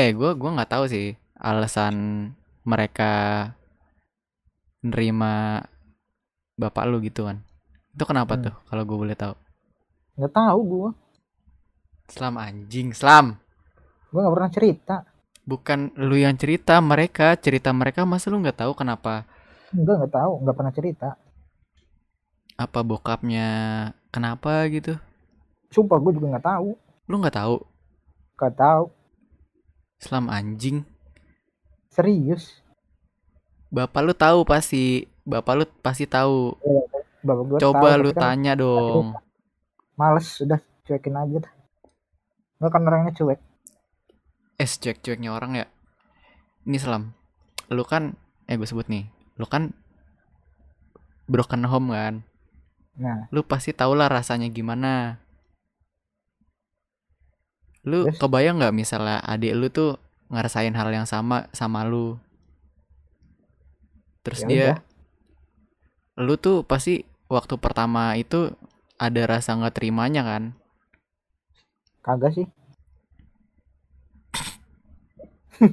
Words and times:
eh 0.00 0.08
gue 0.18 0.30
gua 0.40 0.50
nggak 0.56 0.70
tahu 0.72 0.84
sih 0.94 1.06
alasan 1.48 1.94
mereka 2.70 3.04
nerima 4.84 5.62
bapak 6.60 6.84
lu 6.90 6.98
gitu 7.08 7.22
kan. 7.28 7.38
Itu 7.94 8.04
kenapa 8.10 8.32
Hmm. 8.32 8.44
tuh 8.44 8.54
kalau 8.68 8.82
gue 8.88 8.98
boleh 9.02 9.16
tahu? 9.22 9.34
Nggak 10.16 10.32
tahu 10.36 10.60
gue 10.70 10.88
selam 12.12 12.34
anjing 12.46 12.90
selam 12.98 13.26
gue 14.10 14.20
nggak 14.22 14.34
pernah 14.34 14.50
cerita. 14.56 14.94
Bukan 15.50 15.80
lu 16.08 16.16
yang 16.24 16.36
cerita 16.42 16.74
mereka. 16.90 17.28
Cerita 17.44 17.70
mereka 17.80 18.00
masa 18.10 18.26
lu 18.32 18.36
nggak 18.42 18.58
tahu 18.62 18.72
kenapa? 18.80 19.14
Enggak 19.76 19.96
nggak 19.98 20.12
tahu 20.18 20.32
nggak 20.42 20.56
pernah 20.58 20.74
cerita. 20.78 21.08
Apa 22.64 22.80
bokapnya 22.90 23.46
kenapa 24.12 24.52
gitu? 24.74 24.92
Sumpah 25.74 25.98
gue 26.02 26.12
juga 26.18 26.26
nggak 26.34 26.46
tahu. 26.50 26.68
Lu 27.10 27.14
nggak 27.20 27.34
tahu? 27.38 27.54
Nggak 28.36 28.52
tahu 28.60 28.82
selam 30.00 30.28
anjing. 30.28 30.84
Serius? 31.90 32.60
Bapak 33.72 34.00
lu 34.04 34.12
tahu 34.14 34.46
pasti 34.46 35.08
bapak 35.26 35.54
lu 35.56 35.64
pasti 35.82 36.04
tahu. 36.06 36.54
Bapak 37.24 37.42
gue 37.50 37.58
coba 37.58 37.96
tahu, 37.96 38.02
lu 38.06 38.10
kan 38.14 38.22
tanya 38.22 38.52
dong. 38.54 39.16
males 39.96 40.28
udah 40.44 40.60
cuekin 40.84 41.16
aja 41.16 41.36
dah. 41.40 41.52
Gue 42.60 42.70
kan 42.70 42.84
orangnya 42.84 43.12
cuek. 43.16 43.40
Eh 44.60 44.68
cuek-cueknya 44.68 45.32
orang 45.32 45.52
ya. 45.56 45.66
Ini 46.68 46.76
selam 46.78 47.16
lu 47.72 47.82
kan 47.82 48.14
eh 48.46 48.54
gue 48.54 48.68
sebut 48.68 48.86
nih. 48.86 49.08
Lu 49.40 49.48
kan 49.48 49.74
broken 51.26 51.66
home 51.66 51.90
kan? 51.90 52.22
Nah. 52.96 53.28
Lu 53.34 53.42
pasti 53.42 53.74
tau 53.74 53.92
lah 53.92 54.08
rasanya 54.08 54.48
gimana 54.48 55.20
lu 57.86 58.02
Terus? 58.04 58.18
kebayang 58.18 58.58
nggak 58.58 58.74
misalnya 58.74 59.22
adik 59.22 59.54
lu 59.54 59.68
tuh 59.70 59.96
ngerasain 60.28 60.74
hal 60.74 60.90
yang 60.90 61.06
sama 61.06 61.46
sama 61.54 61.86
lu? 61.86 62.18
Terus 64.22 64.42
Ya 64.42 64.48
dia 64.50 64.66
udah. 64.66 64.78
lu 66.18 66.34
tuh 66.36 66.66
pasti 66.66 67.04
waktu 67.28 67.54
pertama 67.62 68.16
itu 68.18 68.50
ada 68.98 69.22
rasa 69.28 69.54
nggak 69.54 69.74
terimanya 69.76 70.22
kan? 70.26 70.42
Kagak 72.02 72.32
sih. 72.34 72.46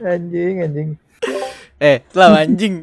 Anjing 0.00 0.64
anjing. 0.64 0.90
Eh 1.80 2.04
selam 2.12 2.32
anjing 2.36 2.74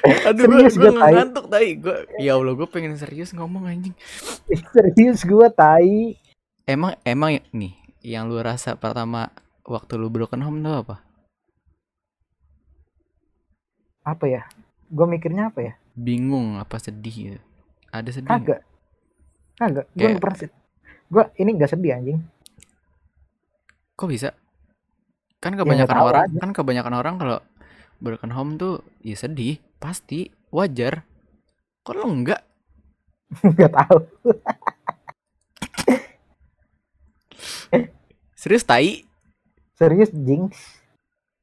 aduh 0.28 0.42
gue 0.42 0.58
Serius 0.62 0.74
gua, 0.76 0.90
tai. 0.96 1.12
ngantuk 1.14 1.46
tai. 1.46 1.68
Gue 1.74 1.96
ya 2.16 2.32
allah 2.34 2.52
gue 2.52 2.66
pengen 2.66 2.94
serius 2.94 3.30
ngomong 3.30 3.64
anjing. 3.64 3.94
Serius 4.74 5.22
gue 5.22 5.48
tai. 5.48 6.16
Emang 6.64 6.94
emang 7.02 7.30
ya- 7.32 7.46
nih 7.50 7.72
yang 8.00 8.26
lu 8.26 8.38
rasa 8.38 8.74
pertama 8.74 9.30
waktu 9.62 9.94
lu 9.94 10.08
broken 10.08 10.40
home 10.40 10.60
tuh 10.60 10.74
apa? 10.80 10.96
Apa 14.02 14.24
ya? 14.26 14.42
Gue 14.88 15.06
mikirnya 15.06 15.48
apa 15.48 15.60
ya? 15.62 15.72
Bingung 15.92 16.56
apa 16.56 16.76
sedih 16.76 17.14
gitu 17.14 17.40
ada 17.88 18.08
sedih 18.08 18.26
nggak? 18.26 18.40
kagak. 18.42 18.60
Kagak. 19.54 19.86
Gue 19.92 20.00
Kayak- 20.08 20.20
pernah 20.20 20.38
gue 21.12 21.24
ini 21.36 21.50
gak 21.54 21.70
sedih 21.70 21.92
anjing. 21.92 22.18
Kok 23.94 24.08
bisa? 24.08 24.32
Kan 25.38 25.52
nggak 25.52 25.66
kebanyakan 25.66 25.92
tahu 25.94 26.06
orang 26.06 26.22
aja. 26.24 26.38
kan 26.40 26.50
kebanyakan 26.52 26.94
orang 26.96 27.14
kalau 27.18 27.38
broken 27.98 28.32
home 28.32 28.52
tuh 28.56 28.74
ya 29.00 29.12
sedih 29.12 29.60
pasti 29.82 30.30
wajar. 30.54 31.02
Kok 31.82 31.94
lu 31.98 32.06
enggak? 32.06 32.46
Nggak 33.42 33.72
tahu. 33.74 33.98
Serius 38.38 38.62
tai? 38.62 39.02
Serius 39.74 40.14
jinx 40.14 40.78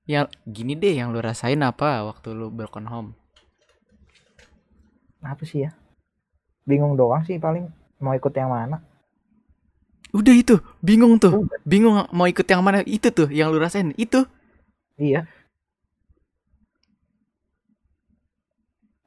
yang 0.07 0.25
gini 0.47 0.73
deh 0.73 0.95
yang 0.95 1.11
lu 1.11 1.19
rasain 1.19 1.59
apa 1.59 2.07
waktu 2.07 2.31
lu 2.31 2.47
broken 2.47 2.87
home? 2.87 3.11
Apa 5.19 5.43
sih 5.43 5.67
ya? 5.67 5.75
Bingung 6.63 6.95
doang 6.95 7.27
sih 7.27 7.35
paling 7.35 7.67
mau 7.99 8.15
ikut 8.15 8.31
yang 8.31 8.55
mana? 8.55 8.79
Udah 10.15 10.33
itu 10.33 10.57
bingung 10.79 11.19
tuh. 11.19 11.43
Udah. 11.43 11.59
bingung 11.67 12.07
mau 12.15 12.25
ikut 12.25 12.47
yang 12.47 12.63
mana 12.63 12.81
itu 12.87 13.11
tuh 13.11 13.27
yang 13.27 13.51
lu 13.51 13.59
rasain 13.59 13.91
itu. 13.99 14.23
Iya 14.95 15.27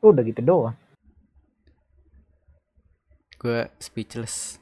udah 0.02 0.22
gitu 0.26 0.42
doang. 0.42 0.74
Gue 3.38 3.70
speechless. 3.78 4.58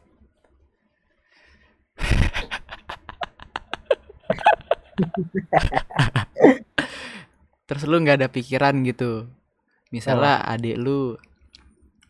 Terus 7.65 7.83
lu 7.89 7.97
nggak 8.05 8.21
ada 8.21 8.29
pikiran 8.29 8.85
gitu? 8.85 9.27
Misalnya 9.89 10.45
adik 10.45 10.77
lu 10.77 11.17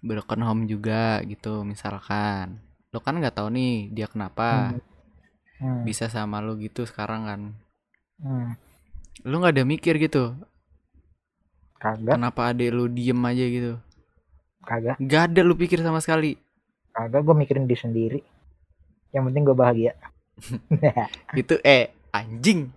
broken 0.02 0.42
home 0.42 0.66
juga 0.66 1.22
gitu 1.22 1.62
misalkan. 1.62 2.58
Lu 2.90 2.98
kan 2.98 3.14
nggak 3.18 3.38
tahu 3.38 3.48
nih 3.54 3.94
dia 3.94 4.10
kenapa? 4.10 4.74
Hmm. 5.60 5.84
bisa 5.84 6.08
sama 6.08 6.40
lu 6.40 6.56
gitu 6.56 6.88
sekarang 6.88 7.28
kan? 7.28 7.52
Hmm. 8.20 8.56
lu 9.24 9.40
nggak 9.40 9.56
ada 9.56 9.64
mikir 9.64 9.96
gitu 10.00 10.36
kagak. 11.80 12.14
Kenapa 12.20 12.52
adik 12.52 12.70
lu 12.70 12.86
diem 12.92 13.18
aja 13.24 13.44
gitu? 13.48 13.72
Kagak. 14.60 15.00
Nggak 15.00 15.22
ada 15.32 15.40
lu 15.40 15.56
pikir 15.56 15.80
sama 15.80 16.04
sekali. 16.04 16.36
Kagak 16.92 17.24
gue 17.24 17.34
mikirin 17.34 17.64
diri 17.64 17.80
sendiri. 17.80 18.20
Yang 19.10 19.22
penting 19.32 19.42
gue 19.48 19.56
bahagia. 19.56 19.92
Itu 21.40 21.56
eh 21.64 21.90
anjing. 22.12 22.68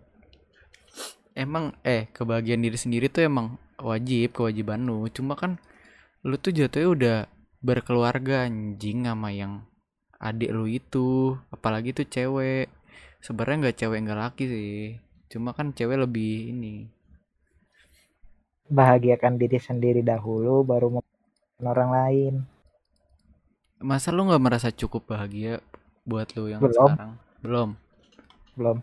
Emang 1.35 1.75
eh 1.83 2.07
kebahagiaan 2.15 2.63
diri 2.63 2.79
sendiri 2.79 3.11
tuh 3.11 3.27
emang 3.27 3.59
wajib 3.77 4.39
kewajiban 4.39 4.87
lu. 4.87 5.11
Cuma 5.11 5.35
kan 5.35 5.59
lu 6.23 6.39
tuh 6.39 6.55
jatuhnya 6.55 6.89
udah 6.89 7.17
berkeluarga 7.59 8.47
anjing 8.47 9.03
sama 9.03 9.35
yang 9.35 9.67
adik 10.23 10.55
lu 10.55 10.71
itu. 10.71 11.35
Apalagi 11.51 11.91
tuh 11.91 12.07
cewek. 12.07 12.71
Sebenarnya 13.19 13.67
nggak 13.67 13.77
cewek 13.83 13.99
nggak 14.07 14.19
laki 14.19 14.43
sih. 14.47 14.79
Cuma 15.27 15.51
kan 15.51 15.75
cewek 15.75 15.99
lebih 15.99 16.53
ini 16.55 16.87
bahagiakan 18.73 19.37
diri 19.37 19.61
sendiri 19.61 20.01
dahulu 20.01 20.65
baru 20.65 20.89
membahagiakan 20.97 21.65
orang 21.69 21.89
lain. 21.93 22.33
Masa 23.77 24.09
lu 24.09 24.25
nggak 24.25 24.41
merasa 24.41 24.73
cukup 24.73 25.13
bahagia 25.13 25.61
buat 26.01 26.25
lu 26.33 26.49
yang 26.49 26.61
Belum. 26.65 26.89
sekarang? 26.89 27.11
Belum. 27.45 27.69
Belum. 28.57 28.77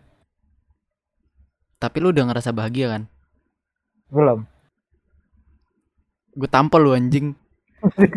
Tapi 1.81 1.97
lu 1.99 2.13
udah 2.13 2.25
ngerasa 2.31 2.55
bahagia 2.55 2.87
kan? 2.95 3.03
Belum. 4.07 4.47
Gue 6.37 6.47
tampol 6.47 6.79
lu 6.87 6.91
anjing. 6.95 7.35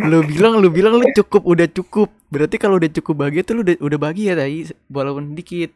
Lu 0.07 0.21
bilang 0.29 0.61
lu 0.61 0.69
bilang 0.69 1.01
lu 1.01 1.09
cukup 1.17 1.43
udah 1.43 1.67
cukup. 1.67 2.13
Berarti 2.29 2.61
kalau 2.61 2.77
udah 2.77 2.93
cukup 2.93 3.27
bahagia 3.27 3.43
tuh 3.43 3.59
lu 3.59 3.63
udah 3.65 3.81
udah 3.81 3.99
bahagia 3.99 4.37
tadi 4.37 4.69
walaupun 4.93 5.33
dikit. 5.33 5.73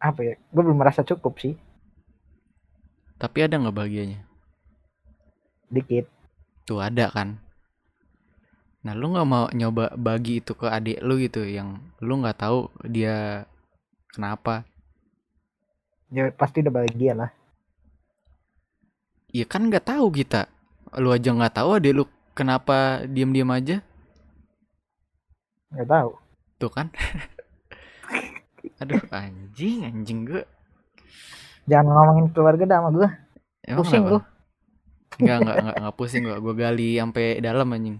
Apa 0.00 0.20
ya? 0.24 0.34
Gue 0.50 0.62
belum 0.64 0.80
merasa 0.80 1.04
cukup 1.04 1.36
sih 1.38 1.54
tapi 3.22 3.46
ada 3.46 3.54
nggak 3.54 3.76
bahagianya? 3.78 4.26
Dikit. 5.70 6.10
Tuh 6.66 6.82
ada 6.82 7.06
kan? 7.06 7.38
Nah 8.82 8.98
lu 8.98 9.14
nggak 9.14 9.28
mau 9.30 9.46
nyoba 9.54 9.94
bagi 9.94 10.42
itu 10.42 10.58
ke 10.58 10.66
adik 10.66 10.98
lu 11.06 11.22
gitu 11.22 11.46
yang 11.46 11.78
lu 12.02 12.18
nggak 12.18 12.42
tahu 12.42 12.66
dia 12.82 13.46
kenapa? 14.10 14.66
Ya 16.10 16.34
pasti 16.34 16.66
udah 16.66 16.74
bahagia 16.74 17.14
lah. 17.14 17.30
Ya 19.30 19.46
kan 19.46 19.70
nggak 19.70 19.86
tahu 19.86 20.10
kita. 20.10 20.50
Lu 20.98 21.14
aja 21.14 21.30
nggak 21.30 21.62
tahu 21.62 21.78
adik 21.78 21.94
lu 21.94 22.04
kenapa 22.34 23.06
diam-diam 23.06 23.54
aja? 23.54 23.86
Nggak 25.70 25.88
tahu. 25.88 26.10
Tuh 26.58 26.72
kan? 26.74 26.90
Aduh 28.82 28.98
anjing 29.14 29.86
anjing 29.86 30.26
gue 30.26 30.42
jangan 31.70 31.86
ngomongin 31.94 32.26
keluarga 32.34 32.64
dah 32.70 32.78
sama 32.82 32.90
gue 32.96 33.08
Emang 33.66 33.78
pusing 33.78 34.02
lu 34.10 34.18
Enggak, 35.20 35.38
enggak, 35.44 35.56
enggak, 35.60 35.76
enggak 35.78 35.96
pusing 35.98 36.22
gua. 36.26 36.36
Gua 36.44 36.54
gali 36.56 36.88
sampai 37.00 37.26
dalam 37.44 37.68
anjing. 37.74 37.96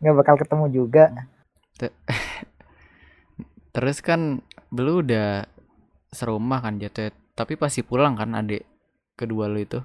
nggak 0.00 0.14
bakal 0.18 0.34
ketemu 0.40 0.66
juga 0.76 1.04
Terus 3.74 3.98
kan 4.04 4.40
lu 4.72 5.00
udah 5.04 5.48
serumah 6.12 6.60
kan 6.64 6.76
jatuh, 6.82 7.12
tapi 7.38 7.56
pasti 7.56 7.80
pulang 7.84 8.14
kan 8.20 8.36
adik 8.36 8.64
kedua 9.16 9.48
lu 9.48 9.60
itu. 9.64 9.80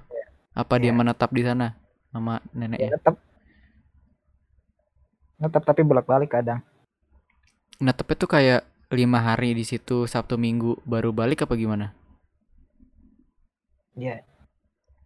Apa 0.56 0.74
dia 0.82 0.92
Iya. 0.92 0.98
menetap 0.98 1.30
di 1.32 1.42
sana 1.46 1.76
sama 2.12 2.40
ya 2.78 2.86
neneknya? 2.86 2.92
tetap 2.94 3.14
tetap 5.42 5.62
tapi 5.68 5.80
bolak 5.86 6.06
balik 6.10 6.30
kadang 6.34 6.60
Netepnya 7.78 8.16
tuh 8.22 8.30
kayak 8.30 8.62
lima 8.90 9.18
hari 9.22 9.50
di 9.58 9.64
situ 9.66 10.06
Sabtu 10.12 10.34
Minggu 10.38 10.78
baru 10.92 11.10
balik 11.14 11.46
apa 11.46 11.54
gimana? 11.58 11.86
Ya 13.98 14.22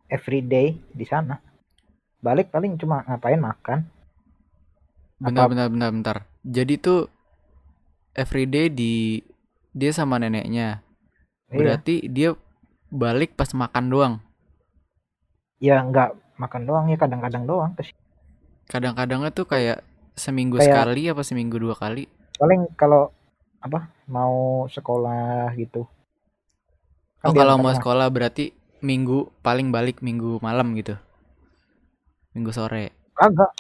every 0.07 0.41
day 0.41 0.77
di 0.91 1.03
sana 1.03 1.41
balik 2.19 2.49
paling 2.49 2.77
cuma 2.77 3.03
ngapain 3.03 3.41
makan 3.41 3.89
Bentar, 5.17 5.47
Apa- 5.47 5.51
bentar, 5.51 5.69
bentar, 5.69 5.91
bentar. 5.93 6.17
Jadi 6.43 6.75
tuh 6.77 7.07
everyday 8.13 8.67
di 8.67 9.23
dia 9.71 9.91
sama 9.91 10.19
neneknya. 10.19 10.83
iya 11.47 11.55
Berarti 11.55 12.03
dia 12.05 12.35
balik 12.89 13.33
pas 13.33 13.47
makan 13.53 13.87
doang. 13.87 14.15
ya 15.57 15.79
nggak 15.79 16.11
makan 16.37 16.63
doang 16.65 16.87
ya 16.87 16.99
kadang-kadang 16.99 17.47
doang 17.47 17.71
Terus 17.73 17.95
Kadang-kadangnya 18.65 19.31
tuh 19.31 19.47
kayak 19.47 19.87
seminggu 20.13 20.59
Kayak- 20.59 20.75
sekali 20.75 21.03
apa 21.07 21.23
seminggu 21.23 21.57
dua 21.57 21.73
kali. 21.73 22.11
paling 22.35 22.67
kalau 22.75 23.15
apa 23.57 23.87
mau 24.05 24.67
sekolah 24.67 25.55
gitu 25.55 25.87
Kan 27.17 27.31
Oh, 27.31 27.33
kalau 27.33 27.55
mau 27.57 27.71
mas- 27.71 27.79
sekolah 27.79 28.11
berarti 28.11 28.51
minggu 28.83 29.31
paling 29.41 29.71
balik 29.71 30.03
minggu 30.03 30.39
malam 30.43 30.75
gitu. 30.77 30.95
Minggu 32.35 32.51
sore. 32.53 32.93
kagak 33.13 33.53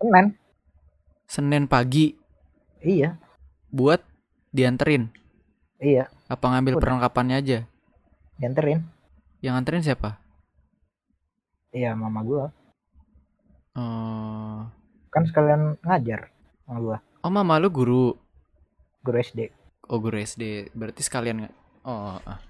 Senin 0.00 0.26
Senin 1.26 1.64
pagi 1.66 2.16
iya 2.82 3.16
buat 3.70 4.00
dianterin. 4.50 5.12
iya 5.78 6.08
Apa 6.26 6.50
ngambil 6.50 6.74
Udah. 6.76 6.82
perlengkapannya 6.82 7.36
aja? 7.38 7.58
dianterin 8.36 8.84
Yang 9.40 9.54
anterin 9.56 9.82
siapa? 9.84 10.10
iya 11.72 11.92
mama 11.94 12.20
gua 12.24 12.46
Oh, 13.76 14.64
kan 15.12 15.28
sekalian 15.28 15.76
ngajar 15.84 16.32
sama 16.64 16.78
gua 16.80 16.96
oh 17.20 17.28
mama 17.28 17.60
lu 17.60 17.68
guru. 17.68 18.16
guru 19.04 19.16
SD 19.20 19.40
Oh, 19.86 20.02
guru 20.02 20.18
SD. 20.18 20.74
Berarti 20.74 20.98
sekalian 20.98 21.46
nggak? 21.46 21.54
Oh, 21.86 22.18
ah. 22.18 22.42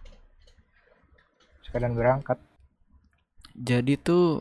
Sekalian 1.76 1.92
berangkat. 1.92 2.40
Jadi 3.52 4.00
tuh 4.00 4.40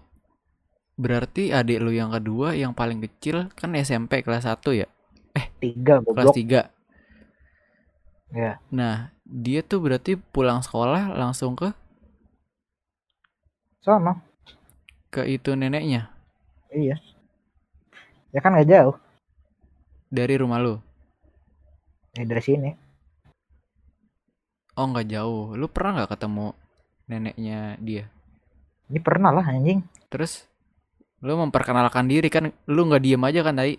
berarti 0.95 1.51
adik 1.51 1.83
lu 1.83 1.91
yang 1.91 2.07
kedua 2.15 2.55
yang 2.55 2.71
paling 2.71 3.03
kecil 3.03 3.51
kan 3.51 3.75
SMP 3.75 4.23
kelas 4.23 4.47
1 4.47 4.55
ya? 4.71 4.87
tiga 5.59 5.99
Kelas 5.99 6.31
goblok 6.31 6.35
3. 6.39 6.71
ya. 8.31 8.55
Nah, 8.71 9.11
dia 9.27 9.59
tuh 9.67 9.83
berarti 9.83 10.15
pulang 10.15 10.63
sekolah 10.63 11.11
langsung 11.11 11.59
ke? 11.59 11.75
Sono 13.83 14.23
ke 15.11 15.27
itu 15.27 15.51
neneknya? 15.59 16.07
Iya. 16.71 16.95
Ya 18.31 18.39
kan 18.39 18.55
nggak 18.55 18.71
jauh. 18.71 18.95
Dari 20.07 20.39
rumah 20.39 20.63
lu. 20.63 20.79
ya 22.15 22.23
dari 22.23 22.39
sini. 22.39 22.71
Oh, 24.79 24.87
nggak 24.87 25.07
jauh. 25.11 25.55
Lu 25.59 25.67
pernah 25.67 25.99
nggak 25.99 26.15
ketemu 26.15 26.55
neneknya 27.09 27.77
dia? 27.81 28.05
ini 28.89 28.99
pernah 29.01 29.31
lah 29.33 29.45
anjing 29.45 29.79
Terus 30.11 30.33
lu 31.25 31.33
memperkenalkan 31.41 32.05
diri 32.11 32.29
kan 32.29 32.53
lu 32.69 32.81
nggak 32.87 33.03
diem 33.05 33.23
aja 33.27 33.41
kan 33.45 33.55
tadi? 33.59 33.75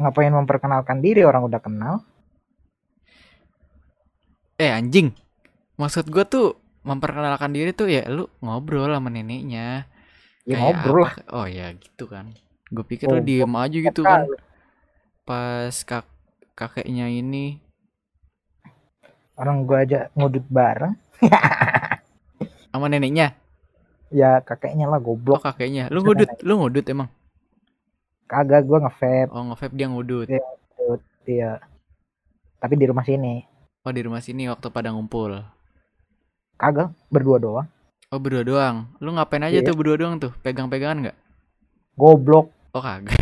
ngapain 0.00 0.34
memperkenalkan 0.38 0.98
diri 1.04 1.22
orang 1.30 1.42
udah 1.48 1.60
kenal 1.66 1.94
Eh 4.62 4.70
anjing. 4.78 5.08
Maksud 5.80 6.06
gua 6.14 6.24
tuh 6.34 6.46
memperkenalkan 6.88 7.50
diri 7.56 7.70
tuh 7.80 7.88
ya 7.96 8.02
lu 8.16 8.24
ngobrol 8.44 8.90
sama 8.94 9.08
neneknya. 9.10 9.86
ya 10.48 10.56
Kayak 10.56 10.60
ngobrol 10.60 11.00
lah 11.06 11.14
Oh 11.36 11.46
ya 11.48 11.66
gitu 11.74 12.04
kan. 12.12 12.26
Gue 12.72 12.84
pikir 12.90 13.06
lu 13.12 13.20
Goblok 13.20 13.26
diem 13.28 13.52
aja 13.62 13.78
gitu 13.88 14.02
kan. 14.10 14.22
Pas 15.26 15.74
kak 15.88 16.06
kakeknya 16.58 17.06
ini. 17.10 17.58
orang 19.40 19.58
gua 19.68 19.78
aja 19.84 20.00
ngudut 20.16 20.44
bareng 20.56 20.94
Sama 22.72 22.88
neneknya. 22.88 23.36
ya 24.12 24.40
kakeknya 24.44 24.84
lah 24.88 25.00
Oh 25.00 25.04
goblok 25.12 25.40
kakeknya. 25.40 25.88
Lu 25.92 26.04
ngudut. 26.04 26.28
Lu 26.44 26.60
ngudut 26.60 26.84
emang. 26.88 27.08
kagak 28.28 28.64
gua 28.64 28.80
ngevape 28.80 29.28
Oh 29.28 29.44
nge 29.52 29.66
dia 29.76 29.86
ngudut. 29.92 30.28
Iya. 30.28 30.40
iya 31.28 31.50
tapi 32.62 32.78
di 32.78 32.86
rumah 32.88 33.04
sini 33.04 33.44
Oh 33.84 33.92
di 33.92 34.00
rumah 34.00 34.22
sini 34.22 34.46
waktu 34.48 34.68
pada 34.70 34.88
ngumpul. 34.94 35.42
kagak 36.56 36.94
berdua 37.10 37.36
doang 37.42 37.68
Oh 38.12 38.20
berdua 38.20 38.44
doang. 38.44 38.76
Lu 39.00 39.16
ngapain 39.16 39.40
aja 39.40 39.60
Iya. 39.60 39.64
tuh 39.64 39.72
berdua 39.72 39.96
doang 39.96 40.20
tuh? 40.20 40.32
Pegang-pegangan 40.44 41.08
nggak? 41.08 41.16
goblok 41.96 42.52
Oh 42.72 42.80
kagak. 42.80 43.16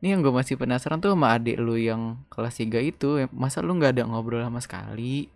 Ini 0.00 0.16
yang 0.16 0.20
gue 0.24 0.32
masih 0.32 0.56
penasaran 0.56 0.98
tuh 0.98 1.12
sama 1.12 1.36
adik 1.36 1.60
lu 1.60 1.76
yang 1.76 2.24
kelas 2.32 2.56
3 2.56 2.80
itu. 2.80 3.28
Masa 3.32 3.60
lu 3.60 3.76
nggak 3.76 3.92
ada 4.00 4.04
ngobrol 4.08 4.40
sama 4.40 4.60
sekali? 4.64 5.28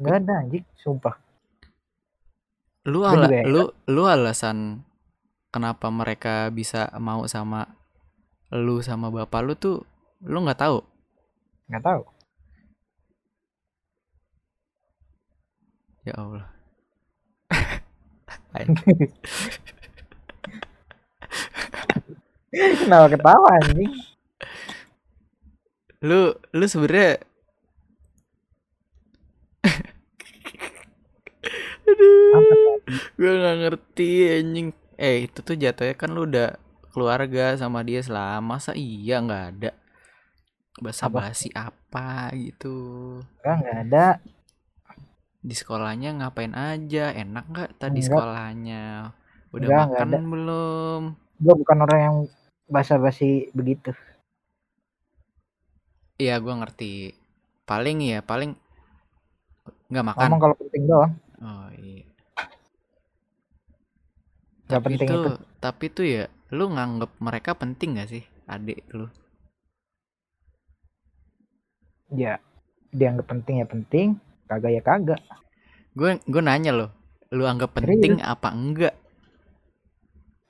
nggak 0.00 0.16
ada 0.22 0.32
anjing 0.44 0.66
sumpah 0.76 1.16
Lu 2.86 3.02
ala, 3.02 3.26
ya. 3.32 3.42
lu 3.42 3.62
lu 3.90 4.02
alasan 4.06 4.84
kenapa 5.50 5.88
mereka 5.90 6.52
bisa 6.52 6.86
mau 7.02 7.24
sama 7.26 7.66
lu 8.54 8.78
sama 8.84 9.10
bapak 9.10 9.40
lu 9.42 9.52
tuh 9.58 9.76
lu 10.22 10.38
nggak 10.44 10.60
tahu. 10.60 10.78
nggak 11.68 11.82
tahu 11.82 12.02
Ya 16.06 16.14
Allah. 16.14 16.46
kenapa 22.80 23.06
ketawa 23.14 23.48
anjing 23.60 23.92
Lu 26.08 26.20
lu 26.56 26.64
sebenarnya 26.68 27.20
Apa 32.36 32.54
gue 33.18 33.30
nggak 33.40 33.56
ngerti 33.62 34.08
anjing. 34.38 34.68
Eh 34.96 35.28
itu 35.28 35.38
tuh 35.44 35.56
jatuhnya 35.62 35.94
kan 36.00 36.10
lu 36.14 36.24
udah 36.28 36.48
keluarga 36.92 37.52
sama 37.60 37.84
dia 37.84 38.00
selama 38.00 38.56
masa 38.56 38.72
iya 38.72 39.20
nggak 39.20 39.44
ada 39.52 39.70
basa-basi 40.84 41.48
apa 41.56 42.28
gitu. 42.36 42.76
Enggak, 43.40 43.56
nggak 43.62 43.76
ada 43.88 44.06
Di 45.48 45.54
sekolahnya 45.60 46.08
ngapain 46.20 46.52
aja? 46.52 47.04
Enak 47.22 47.44
nggak 47.52 47.70
tadi 47.80 48.00
Enggak. 48.02 48.04
sekolahnya? 48.04 48.82
Udah 49.54 49.68
Enggak, 49.68 49.84
nggak 49.88 49.96
makan 49.96 50.08
ada. 50.10 50.18
belum? 50.32 51.02
Gue 51.42 51.54
bukan 51.60 51.78
orang 51.84 52.00
yang 52.06 52.16
basa-basi 52.74 53.48
begitu 53.58 53.90
Iya 56.22 56.34
gue 56.44 56.54
ngerti. 56.60 56.90
Paling 57.68 57.96
ya 58.10 58.18
paling 58.30 58.50
nggak 59.90 60.06
makan. 60.10 60.32
ngomong 60.32 60.38
kalau 60.42 60.54
penting 60.60 60.82
doang 60.90 61.12
Oh 61.42 61.68
iya. 61.76 62.04
Nggak 64.68 64.82
Tapi 64.82 64.86
penting 64.86 65.08
tuh, 65.08 65.24
itu. 65.24 65.32
tapi 65.64 65.84
tuh 65.96 66.06
ya, 66.14 66.24
lu 66.56 66.64
nganggep 66.74 67.10
mereka 67.26 67.50
penting 67.62 67.88
gak 67.98 68.08
sih, 68.12 68.24
adik 68.54 68.78
lu? 68.98 69.06
ya 72.14 72.38
dianggap 72.94 73.26
penting 73.30 73.54
ya 73.62 73.66
penting 73.66 74.06
kagak 74.50 74.72
ya 74.78 74.82
kagak 74.82 75.20
Gue 75.98 76.10
gue 76.32 76.42
nanya 76.44 76.72
loh, 76.76 76.90
lu 77.32 77.44
anggap 77.48 77.72
Serius? 77.80 77.98
penting 78.00 78.20
apa 78.20 78.48
enggak? 78.52 78.94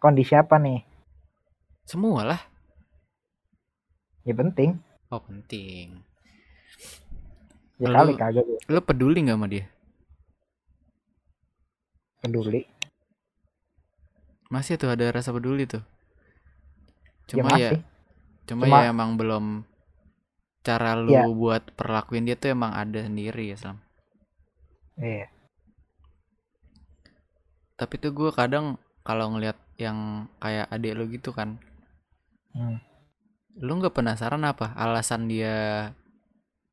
Kondisi 0.07 0.35
apa 0.43 0.57
nih 0.65 0.79
Semua 1.87 2.23
lah. 2.27 2.41
ya 4.27 4.35
penting 4.37 4.71
Oh 5.11 5.19
penting. 5.27 5.89
ya 7.83 7.89
kali 7.95 8.13
kagak 8.21 8.47
Lu 8.73 8.81
peduli 8.89 9.19
nggak 9.27 9.37
sama 9.39 9.47
dia? 9.53 9.65
peduli 12.21 12.61
Masih 14.55 14.75
tuh 14.81 14.91
ada 14.95 15.07
rasa 15.17 15.31
peduli 15.37 15.65
tuh. 15.73 15.83
ya 17.37 17.43
Cuma 17.43 17.51
ya, 17.63 17.71
masih 17.71 17.79
cuma, 18.49 18.67
Cuma- 18.67 18.83
ya 18.83 18.91
emang 18.95 19.11
belum 19.21 19.45
cara 20.67 20.93
lu 21.07 21.19
Ya. 21.19 21.23
buat 21.41 21.63
perlakuin 21.79 22.27
dia 22.29 22.37
tuh 22.43 22.51
emang 22.57 22.73
ada 22.83 23.01
sendiri 23.09 23.45
ya 23.51 23.57
Slam. 23.63 23.79
iya 24.99 25.29
Tapi 27.81 27.95
tuh 28.03 28.13
gue 28.19 28.31
kadang 28.41 28.67
kalau 29.09 29.27
ngelihat 29.33 29.57
yang 29.77 30.25
kayak 30.41 30.73
adik 30.73 30.97
lu 30.97 31.05
gitu 31.13 31.37
kan, 31.37 31.61
Hmm. 32.57 32.81
lu 33.61 33.77
nggak 33.77 33.93
penasaran 33.93 34.41
apa 34.45 34.73
alasan 34.73 35.29
dia 35.29 35.93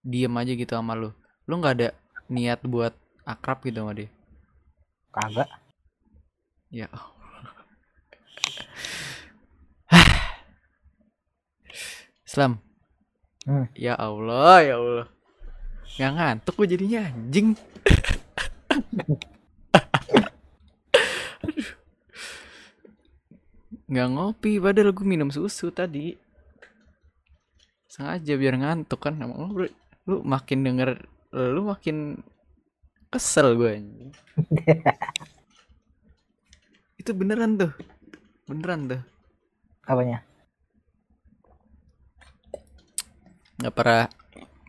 diem 0.04 0.32
aja 0.36 0.52
gitu 0.56 0.76
sama 0.76 0.96
lu? 0.96 1.12
Lu 1.44 1.60
nggak 1.60 1.76
ada 1.80 1.90
niat 2.32 2.64
buat 2.64 2.96
akrab 3.28 3.64
gitu 3.64 3.84
sama 3.84 3.94
dia? 3.96 4.08
kagak 5.14 5.46
Ya. 6.74 6.90
Islam. 12.26 12.58
Hmm. 13.46 13.70
Ya 13.78 13.94
Allah, 14.00 14.64
ya 14.66 14.76
Allah. 14.82 15.06
Nggak 15.94 16.12
ngantuk 16.18 16.56
gue 16.58 16.68
jadinya 16.74 17.06
anjing. 17.06 17.54
Aduh. 21.44 21.68
Nggak 23.94 24.10
ngopi, 24.10 24.58
padahal 24.58 24.90
gue 24.90 25.06
minum 25.06 25.30
susu 25.30 25.70
tadi. 25.70 26.18
Sengaja 27.86 28.34
biar 28.34 28.58
ngantuk 28.58 29.06
kan. 29.06 29.22
Emang 29.22 29.54
lu, 29.54 29.70
lu 30.10 30.26
makin 30.26 30.66
denger, 30.66 30.98
lu 31.30 31.70
makin 31.70 32.18
Kesel 33.14 33.54
gue. 33.54 33.78
Itu 37.06 37.14
beneran 37.14 37.62
tuh. 37.62 37.70
Beneran 38.50 38.90
tuh. 38.90 39.02
Apanya? 39.86 40.26
Nggak 43.62 43.76
pernah 43.78 44.10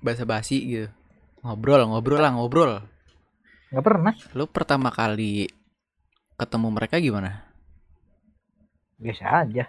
basa-basi 0.05 0.59
gitu. 0.69 0.93
Ngobrol, 1.41 1.89
ngobrol 1.89 2.21
lah, 2.21 2.37
ngobrol. 2.37 2.85
Nggak 3.73 3.85
pernah. 3.89 4.13
Lu 4.37 4.45
pertama 4.45 4.93
kali 4.93 5.49
ketemu 6.37 6.69
mereka 6.69 7.01
gimana? 7.01 7.54
Biasa 9.05 9.45
aja. 9.45 9.69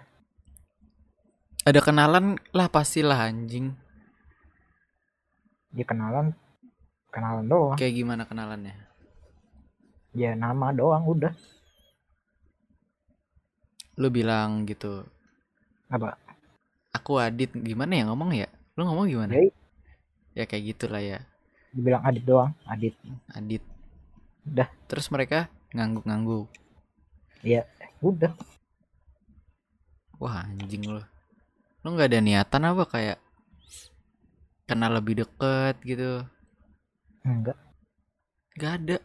Ada 1.68 1.84
kenalan 1.84 2.40
lah 2.56 2.72
pastilah 2.72 3.28
anjing. 3.28 3.76
Dia 5.76 5.84
kenalan. 5.84 6.32
Kenalan 7.12 7.44
doang. 7.44 7.76
Kayak 7.76 8.00
gimana 8.00 8.22
kenalannya? 8.24 8.72
Ya 10.16 10.32
nama 10.32 10.72
doang 10.72 11.04
udah. 11.04 11.36
Lu 14.00 14.08
bilang 14.08 14.64
gitu. 14.64 15.04
Apa? 15.92 16.16
Aku 16.96 17.20
Adit 17.20 17.52
gimana 17.52 17.92
ya 17.92 18.08
ngomong 18.08 18.32
ya? 18.32 18.48
Lu 18.72 18.88
ngomong 18.88 19.04
gimana? 19.04 19.36
Ya, 19.36 19.52
Ya 20.32 20.44
kayak 20.48 20.64
gitulah 20.72 21.04
ya. 21.04 21.20
dibilang 21.76 22.00
Adit 22.08 22.24
doang. 22.24 22.56
Adit. 22.64 22.96
Adit. 23.36 23.60
Udah. 24.48 24.68
Terus 24.88 25.12
mereka 25.12 25.52
ngangguk-ngangguk. 25.76 26.48
Udah. 28.00 28.32
Wah 30.16 30.48
anjing 30.48 30.88
lu. 30.88 31.02
Lu 31.84 31.92
nggak 31.92 32.10
ada 32.10 32.20
niatan 32.24 32.62
apa 32.66 32.84
kayak 32.88 33.18
kenal 34.66 34.90
lebih 34.98 35.22
deket 35.22 35.76
gitu? 35.86 36.26
Enggak. 37.22 37.58
Gak 38.56 38.72
ada. 38.82 38.96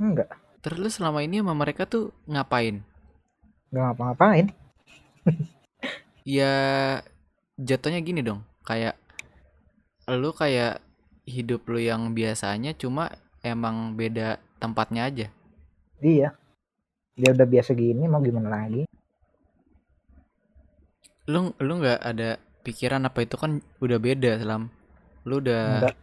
Enggak. 0.00 0.28
Terus 0.62 0.96
selama 0.96 1.20
ini 1.24 1.42
sama 1.42 1.54
mereka 1.56 1.84
tuh 1.84 2.14
ngapain? 2.30 2.80
Enggak 3.68 3.84
ngapa-ngapain. 3.92 4.46
Ya 6.22 6.54
jatuhnya 7.58 8.00
gini 8.00 8.22
dong. 8.22 8.46
Kayak 8.62 8.94
lu 10.06 10.30
kayak 10.30 10.78
hidup 11.26 11.66
lu 11.66 11.78
yang 11.82 12.14
biasanya 12.14 12.74
cuma 12.78 13.10
emang 13.42 13.98
beda 13.98 14.38
tempatnya 14.62 15.10
aja. 15.10 15.26
Iya. 15.98 16.34
Dia 17.18 17.30
udah 17.34 17.46
biasa 17.46 17.74
gini 17.74 18.06
mau 18.06 18.22
gimana 18.22 18.48
lagi. 18.48 18.86
Lu 21.30 21.54
lu 21.62 21.72
nggak 21.78 22.02
ada 22.02 22.38
pikiran 22.62 23.06
apa 23.06 23.22
itu 23.22 23.36
kan 23.38 23.62
udah 23.78 23.98
beda 23.98 24.38
selam. 24.38 24.70
Lu 25.26 25.38
udah 25.38 25.62
Enggak. 25.78 25.92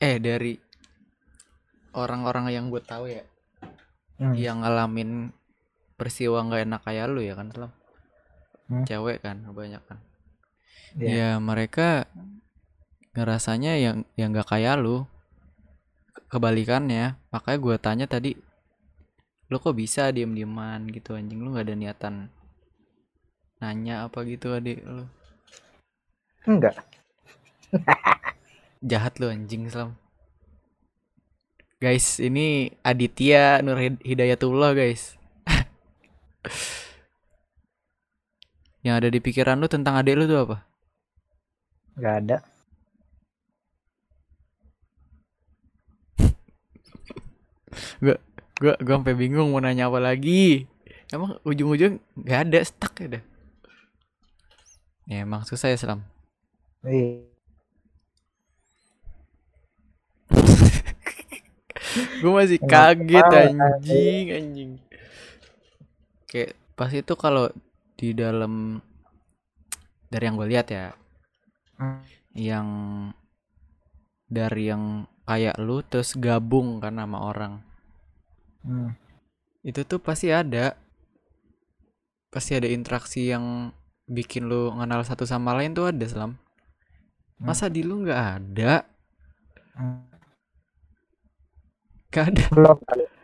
eh 0.00 0.16
dari 0.18 0.56
orang-orang 1.92 2.48
yang 2.54 2.70
gue 2.70 2.82
tahu 2.82 3.06
ya 3.10 3.22
Hmm. 4.20 4.36
yang 4.36 4.60
ngalamin 4.60 5.32
peristiwa 5.96 6.44
nggak 6.44 6.68
enak 6.68 6.80
kayak 6.84 7.08
lu 7.08 7.24
ya 7.24 7.32
kan 7.32 7.48
selam. 7.56 7.72
Hmm. 8.68 8.84
Cewek 8.84 9.24
kan 9.24 9.40
kebanyakan. 9.48 9.96
Iya. 11.00 11.08
Ya 11.08 11.30
mereka 11.40 12.04
ngerasanya 13.16 13.80
yang 13.80 14.04
yang 14.20 14.36
nggak 14.36 14.52
kayak 14.52 14.76
lu. 14.76 15.08
Kebalikannya, 16.30 17.18
makanya 17.34 17.58
gue 17.58 17.76
tanya 17.82 18.06
tadi, 18.06 18.30
lu 19.50 19.56
kok 19.58 19.74
bisa 19.74 20.14
diem-dieman 20.14 20.86
gitu 20.94 21.18
anjing? 21.18 21.42
Lu 21.42 21.50
nggak 21.52 21.66
ada 21.66 21.74
niatan 21.74 22.14
nanya 23.60 24.06
apa 24.06 24.18
gitu 24.30 24.54
adik 24.56 24.78
lu? 24.86 25.04
Enggak. 26.46 26.76
jahat 28.90 29.20
lu 29.20 29.28
anjing 29.28 29.68
Islam. 29.68 29.96
Guys 31.80 32.20
ini 32.20 32.76
Aditya 32.84 33.64
Nur 33.64 33.80
Hid- 33.80 34.04
Hidayatullah 34.04 34.76
guys. 34.76 35.16
Yang 38.86 38.94
ada 39.00 39.08
di 39.12 39.20
pikiran 39.20 39.56
lu 39.60 39.68
tentang 39.68 39.96
adik 39.96 40.16
lu 40.16 40.24
tuh 40.28 40.40
apa? 40.44 40.56
Enggak 41.96 42.14
ada. 42.24 42.36
Gua 48.02 48.16
gua 48.60 48.74
sampai 49.00 49.14
bingung 49.16 49.50
mau 49.52 49.60
nanya 49.62 49.88
apa 49.88 49.98
lagi. 50.02 50.66
Emang 51.10 51.38
ujung-ujung 51.42 51.98
nggak 52.14 52.40
ada 52.46 52.58
stuck 52.62 52.94
ya 53.02 53.18
dah 53.18 53.24
ya 55.10 55.26
emang 55.26 55.42
susah 55.42 55.74
ya 55.74 55.76
Islam 55.76 56.06
Iya. 56.86 57.26
gue 62.22 62.32
masih 62.32 62.58
kaget 62.62 63.26
anjing 63.26 64.26
anjing. 64.30 64.70
Kayak 66.30 66.54
pas 66.78 66.90
itu 66.94 67.12
kalau 67.18 67.50
di 67.98 68.14
dalam 68.14 68.78
dari 70.08 70.24
yang 70.24 70.36
gue 70.38 70.48
lihat 70.48 70.68
ya 70.70 70.86
Hmm. 71.80 72.04
yang 72.36 72.68
dari 74.28 74.68
yang 74.68 75.08
kayak 75.24 75.56
lu 75.56 75.80
terus 75.80 76.12
gabung 76.12 76.76
kan 76.76 77.00
sama 77.00 77.24
orang 77.24 77.64
Hmm. 78.64 78.90
itu 79.64 79.80
tuh 79.90 80.00
pasti 80.06 80.28
ada 80.40 80.76
pasti 82.34 82.52
ada 82.58 82.68
interaksi 82.70 83.20
yang 83.32 83.74
bikin 84.16 84.42
lu 84.50 84.70
kenal 84.78 85.02
satu 85.06 85.24
sama 85.32 85.50
lain 85.58 85.72
tuh 85.78 85.86
ada 85.90 86.06
selam 86.12 86.32
masa 87.46 87.66
di 87.74 87.80
lu 87.88 87.94
nggak 88.04 88.20
ada 88.36 88.72
Hmm. 89.76 90.02
gak 92.10 92.24
ada 92.34 92.46
Belum. 92.50 92.78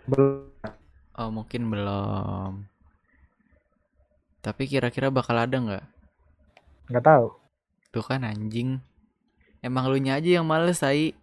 Belum. 0.07 0.51
oh 1.21 1.31
mungkin 1.35 1.63
belum 1.73 2.53
tapi 4.45 4.63
kira-kira 4.71 5.09
bakal 5.11 5.37
ada 5.45 5.57
nggak 5.59 5.85
Enggak 6.89 7.05
tahu. 7.07 7.27
tuh 7.93 8.05
kan 8.09 8.23
anjing 8.31 8.71
emang 9.67 9.85
lu 9.91 9.99
nya 10.05 10.13
aja 10.19 10.31
yang 10.41 10.47
males 10.51 10.79
tai 10.85 11.15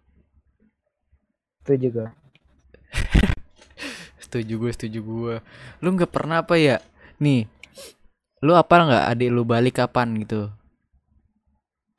Itu 1.64 1.72
juga. 1.80 2.04
Setuju 4.34 4.66
gue 4.66 4.72
setuju 4.74 4.98
gue 4.98 5.34
lu 5.78 5.88
nggak 5.94 6.10
pernah 6.10 6.42
apa 6.42 6.58
ya 6.58 6.82
nih 7.22 7.46
lu 8.42 8.58
apa 8.58 8.74
nggak 8.74 9.04
adik 9.14 9.30
lu 9.30 9.46
balik 9.46 9.78
kapan 9.78 10.18
gitu 10.26 10.50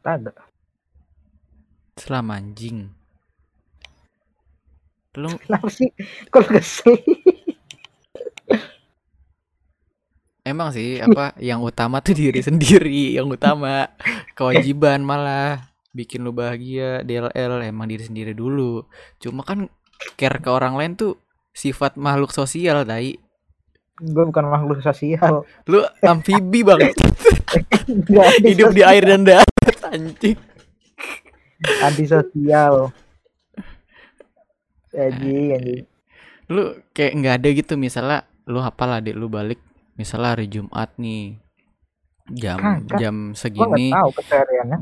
Ada. 0.04 0.36
selama 1.96 2.36
anjing 2.36 2.92
lu 5.16 5.32
Kenapa 5.48 5.72
sih? 5.72 5.88
Kok 6.28 6.44
kesel? 6.52 7.00
emang 10.46 10.70
sih 10.70 11.02
apa 11.02 11.34
yang 11.42 11.60
utama 11.66 12.00
tuh 12.06 12.14
diri 12.14 12.40
sendiri 12.48 13.18
yang 13.18 13.28
utama 13.28 13.90
kewajiban 14.38 15.02
malah 15.02 15.74
bikin 15.92 16.22
lu 16.22 16.32
bahagia 16.32 17.02
DLL 17.02 17.66
emang 17.66 17.90
diri 17.90 18.06
sendiri 18.06 18.38
dulu 18.38 18.86
cuma 19.18 19.42
kan 19.42 19.66
care 20.16 20.38
ke 20.38 20.50
orang 20.54 20.78
lain 20.78 20.94
tuh 20.94 21.18
sifat 21.56 21.96
makhluk 21.96 22.36
sosial 22.36 22.84
tai 22.84 23.16
Gue 23.96 24.28
bukan 24.28 24.52
makhluk 24.52 24.84
sosial. 24.84 25.48
lu 25.72 25.80
amfibi 26.04 26.68
banget 26.68 26.92
hidup 28.44 28.76
di 28.76 28.84
air 28.84 29.08
dan 29.08 29.24
darat 29.24 29.48
anjing 29.88 30.36
antisosial. 31.80 32.92
Anjing, 34.92 35.48
anjing. 35.52 35.84
lu 36.46 36.64
kayak 36.92 37.14
nggak 37.18 37.36
ada 37.42 37.48
gitu 37.52 37.74
misalnya 37.76 38.20
lu 38.46 38.62
hafal 38.62 38.94
adik 38.94 39.18
lu 39.18 39.26
balik 39.26 39.58
misalnya 39.98 40.38
hari 40.38 40.46
Jumat 40.46 40.94
nih 41.02 41.40
jam 42.30 42.60
Kagak. 42.62 43.00
jam 43.02 43.16
segini 43.34 43.90
tahu 43.90 44.10
kesehariannya. 44.14 44.78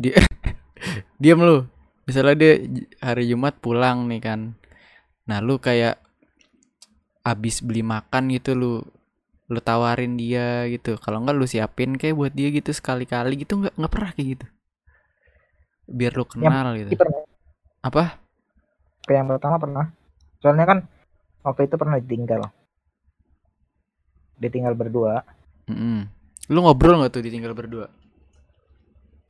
diam 1.22 1.40
lu 1.48 1.58
misalnya 2.04 2.36
dia 2.36 2.54
hari 3.00 3.32
Jumat 3.32 3.64
pulang 3.64 4.12
nih 4.12 4.20
kan 4.20 4.40
nah 5.24 5.40
lu 5.40 5.56
kayak 5.56 6.03
abis 7.32 7.56
beli 7.68 7.84
makan 7.94 8.24
gitu 8.36 8.52
lu 8.62 8.74
lu 9.54 9.60
tawarin 9.70 10.14
dia 10.22 10.68
gitu 10.74 10.92
kalau 11.04 11.18
nggak 11.24 11.36
lu 11.40 11.46
siapin 11.54 11.92
kayak 12.00 12.16
buat 12.20 12.34
dia 12.40 12.50
gitu 12.58 12.72
sekali-kali 12.80 13.34
gitu 13.44 13.54
nggak 13.62 13.74
nggak 13.80 13.94
pernah 13.94 14.12
kayak 14.16 14.28
gitu 14.40 14.46
biar 15.98 16.14
lu 16.20 16.26
kenal 16.28 16.68
gitu 16.80 16.94
Itu 16.94 17.00
pernah. 17.00 17.22
apa 17.84 18.04
Kayak 19.06 19.18
yang 19.20 19.30
pertama 19.32 19.58
pernah. 19.64 19.86
Soalnya 20.42 20.66
kan 20.72 20.80
waktu 21.46 21.62
itu 21.68 21.76
pernah 21.82 21.98
ditinggal. 22.02 22.42
Ditinggal 24.42 24.74
berdua. 24.78 25.26
Mm-mm. 25.70 26.00
lu 26.54 26.60
ngobrol 26.64 26.96
nggak 27.00 27.12
tuh 27.16 27.24
ditinggal 27.26 27.54
berdua 27.60 27.88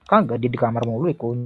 Kagak 0.09 0.39
dia 0.41 0.51
di 0.53 0.59
kamar 0.63 0.83
mulu 0.89 1.07
ikut. 1.15 1.37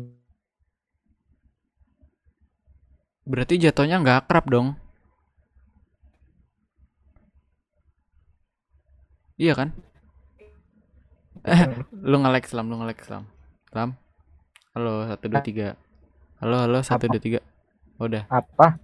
berarti 3.32 3.56
jatuhnya 3.64 3.98
nggak 4.02 4.18
akrab 4.26 4.46
dong 4.54 4.68
iya 9.38 9.54
kan 9.56 9.70
Lu 12.04 12.20
nge-lag 12.20 12.44
selam, 12.44 12.68
lu 12.68 12.76
nge-lag 12.76 13.00
selam. 13.00 13.24
Selam. 13.72 13.96
Halo, 14.76 15.08
satu 15.08 15.32
dua 15.32 15.40
tiga. 15.40 15.68
Halo, 16.44 16.60
halo, 16.60 16.84
satu 16.84 17.08
Apa? 17.08 17.14
dua 17.16 17.22
tiga. 17.24 17.40
Udah. 17.98 18.28
Apa? 18.28 18.76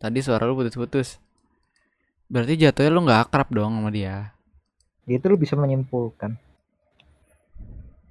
Tadi 0.00 0.18
suara 0.24 0.48
lu 0.48 0.56
putus-putus. 0.56 1.20
Berarti 2.24 2.56
jatuhnya 2.56 2.88
lu 2.88 3.04
nggak 3.04 3.20
akrab 3.28 3.52
dong 3.52 3.76
sama 3.76 3.92
dia. 3.92 4.32
Itu 5.04 5.28
lu 5.28 5.36
bisa 5.36 5.60
menyimpulkan. 5.60 6.40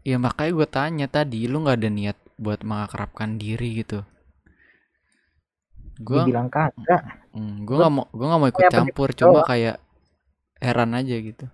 Ya 0.05 0.21
makanya 0.21 0.51
gue 0.53 0.67
tanya 0.69 1.07
tadi, 1.09 1.49
lu 1.49 1.65
nggak 1.65 1.77
ada 1.81 1.89
niat 1.89 2.17
buat 2.37 2.61
mengakrabkan 2.61 3.41
diri 3.41 3.81
gitu. 3.81 4.05
Gue, 5.97 6.23
Dibilang 6.23 6.47
kagak. 6.47 7.25
hmm, 7.33 7.65
gue 7.65 7.73
nggak 7.75 7.91
mau, 7.91 8.05
gue 8.05 8.25
nggak 8.29 8.39
mau 8.39 8.47
ikut 8.47 8.63
Kayak 8.63 8.73
campur, 8.77 9.09
cuma 9.17 9.41
doang. 9.41 9.49
kayak 9.49 9.75
heran 10.61 10.93
aja 10.93 11.15
gitu. 11.17 11.45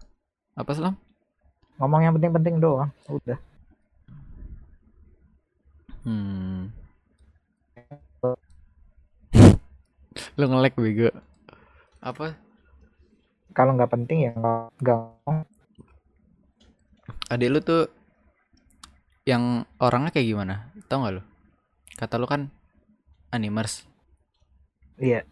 Apa 0.55 0.71
selam? 0.71 0.95
Ngomong 1.75 2.01
yang 2.07 2.15
penting-penting 2.15 2.63
doang. 2.63 2.87
Udah. 3.11 3.39
Hmm. 6.07 6.71
lu 10.35 10.51
nge-lag 10.51 10.75
bego. 10.75 11.11
Apa? 12.03 12.35
Kalau 13.55 13.71
nggak 13.75 13.91
penting 13.91 14.27
ya 14.27 14.31
nggak 14.35 14.67
nggak. 14.83 15.03
Adik 17.31 17.49
lu 17.51 17.59
tuh 17.63 17.87
yang 19.25 19.63
orangnya 19.79 20.11
kayak 20.11 20.27
gimana? 20.27 20.69
Tau 20.85 21.01
gak 21.01 21.19
lu? 21.19 21.23
Kata 21.97 22.21
lu 22.21 22.27
kan 22.29 22.51
animers. 23.31 23.87
Iya. 25.01 25.25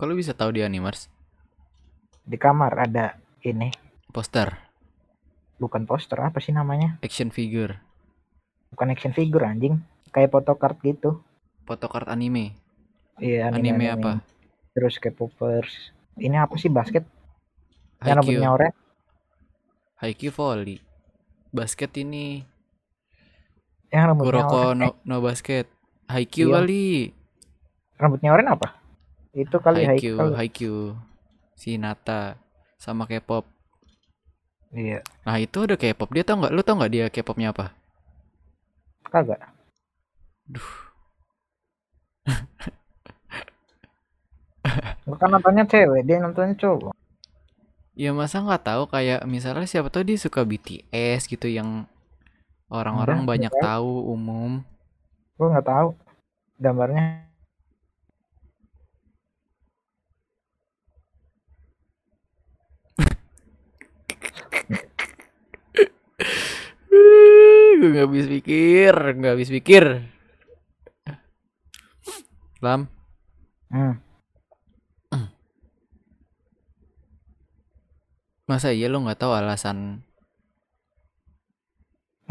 Lu 0.00 0.16
bisa 0.16 0.34
tahu 0.34 0.56
dia 0.56 0.66
animers? 0.66 1.06
Di 2.24 2.36
kamar 2.40 2.74
ada 2.88 3.14
ini. 3.46 3.87
Poster, 4.08 4.56
Bukan 5.58 5.84
poster 5.84 6.18
apa 6.22 6.38
sih 6.38 6.54
namanya? 6.54 6.96
action 7.02 7.28
figure, 7.28 7.82
Bukan 8.70 8.88
action 8.92 9.12
figure 9.12 9.42
anjing. 9.44 9.80
Kayak 10.08 10.32
photocard 10.32 10.76
gitu. 10.80 11.20
photocard 11.68 12.08
anime. 12.08 12.56
Iya 13.20 13.52
Anime 13.52 13.90
apa? 13.90 14.24
Terus 14.72 14.96
K-popers. 14.96 15.92
Ini 16.16 16.40
apa 16.40 16.56
sih 16.56 16.70
basket? 16.70 17.04
Yang 18.00 18.16
rambutnya 18.22 18.48
oranye. 18.48 18.72
Haikyuu 19.98 20.32
volley. 20.32 20.78
Basket 21.50 21.90
ini 21.98 22.46
Yang 23.90 24.04
rambutnya 24.14 24.46
Kuroko 24.46 24.62
no, 24.72 24.86
no 25.02 25.16
basket. 25.20 25.66
Haikyuu 26.08 26.48
Iya. 26.48 26.56
kali. 26.56 26.84
Rambutnya 27.98 28.30
oranye 28.32 28.50
apa? 28.54 28.68
Itu 29.34 29.58
kali 29.60 29.84
Haikyuu, 29.84 30.16
Haikal. 30.16 30.30
Haikyuu. 30.38 30.84
Si 31.52 31.76
Nata 31.76 32.38
sama 32.78 33.04
K-pop. 33.04 33.44
Iya. 34.72 35.00
Nah, 35.24 35.36
itu 35.40 35.64
ada 35.64 35.76
K-pop. 35.80 36.12
Dia 36.12 36.24
tau 36.24 36.36
nggak? 36.40 36.52
Lu 36.52 36.60
tau 36.60 36.76
nggak 36.76 36.92
dia 36.92 37.04
K-popnya 37.08 37.56
apa? 37.56 37.72
Kagak. 39.08 39.40
Duh. 40.48 40.70
Gua 45.08 45.16
kan 45.16 45.32
nontonnya 45.32 45.64
cewek, 45.64 46.04
dia 46.04 46.20
nontonnya 46.20 46.52
cowok. 46.60 46.92
Ya 47.96 48.12
masa 48.12 48.44
nggak 48.44 48.62
tahu 48.62 48.82
kayak 48.92 49.24
misalnya 49.24 49.64
siapa 49.64 49.88
tahu 49.88 50.04
dia 50.04 50.20
suka 50.20 50.44
BTS 50.44 51.24
gitu 51.26 51.48
yang 51.48 51.88
orang-orang 52.68 53.24
banyak 53.24 53.50
tahu 53.64 54.12
umum. 54.12 54.60
Gua 55.40 55.56
nggak 55.56 55.68
tahu 55.68 55.88
gambarnya. 56.60 57.27
Gue 67.80 67.88
nggak 67.92 68.06
habis 68.08 68.26
pikir, 68.34 68.94
nggak 69.18 69.32
habis 69.34 69.50
pikir. 69.56 69.84
Lam, 72.60 72.88
Hmm. 73.70 73.92
masa 78.50 78.68
iya 78.76 78.86
lo 78.92 78.98
nggak 79.04 79.18
tahu 79.22 79.32
alasan? 79.40 79.78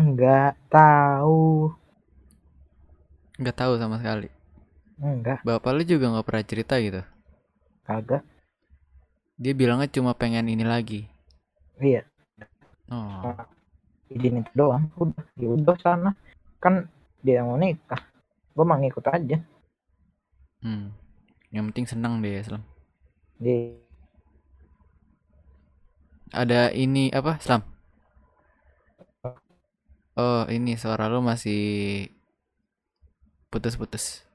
Enggak 0.02 0.54
tahu. 0.74 1.42
Nggak 3.42 3.56
tahu 3.60 3.74
sama 3.82 3.96
sekali. 4.02 4.28
Enggak, 5.02 5.42
Bapak 5.46 5.72
lu 5.76 5.82
juga 5.92 6.06
nggak 6.14 6.26
pernah 6.28 6.44
cerita 6.50 6.76
gitu. 6.86 7.02
kagak. 7.88 8.24
Dia 9.42 9.54
bilangnya 9.60 9.90
cuma 9.96 10.12
pengen 10.22 10.46
ini 10.54 10.62
lagi. 10.74 11.02
Iya, 11.82 12.04
Oh, 12.92 13.36
izin 14.12 14.44
itu 14.44 14.52
doang. 14.56 14.90
Udah, 15.00 15.26
ya 15.36 15.48
udah 15.52 15.78
sana. 15.80 16.12
Kan 16.64 16.88
dia 17.22 17.44
mau 17.44 17.60
nikah. 17.60 18.02
Gua 18.56 18.66
mau 18.66 18.80
ngikut 18.80 19.06
aja. 19.08 19.38
hmm. 20.64 20.90
Yang 21.54 21.64
penting 21.72 21.88
senang 21.88 22.14
deh, 22.20 22.42
Slam. 22.44 22.64
Di 23.40 23.78
Ada 26.36 26.76
ini 26.76 27.08
apa, 27.16 27.40
Slam? 27.40 27.64
Oh, 30.18 30.44
ini 30.50 30.74
suara 30.76 31.08
lu 31.08 31.22
masih 31.22 32.10
putus-putus. 33.54 34.26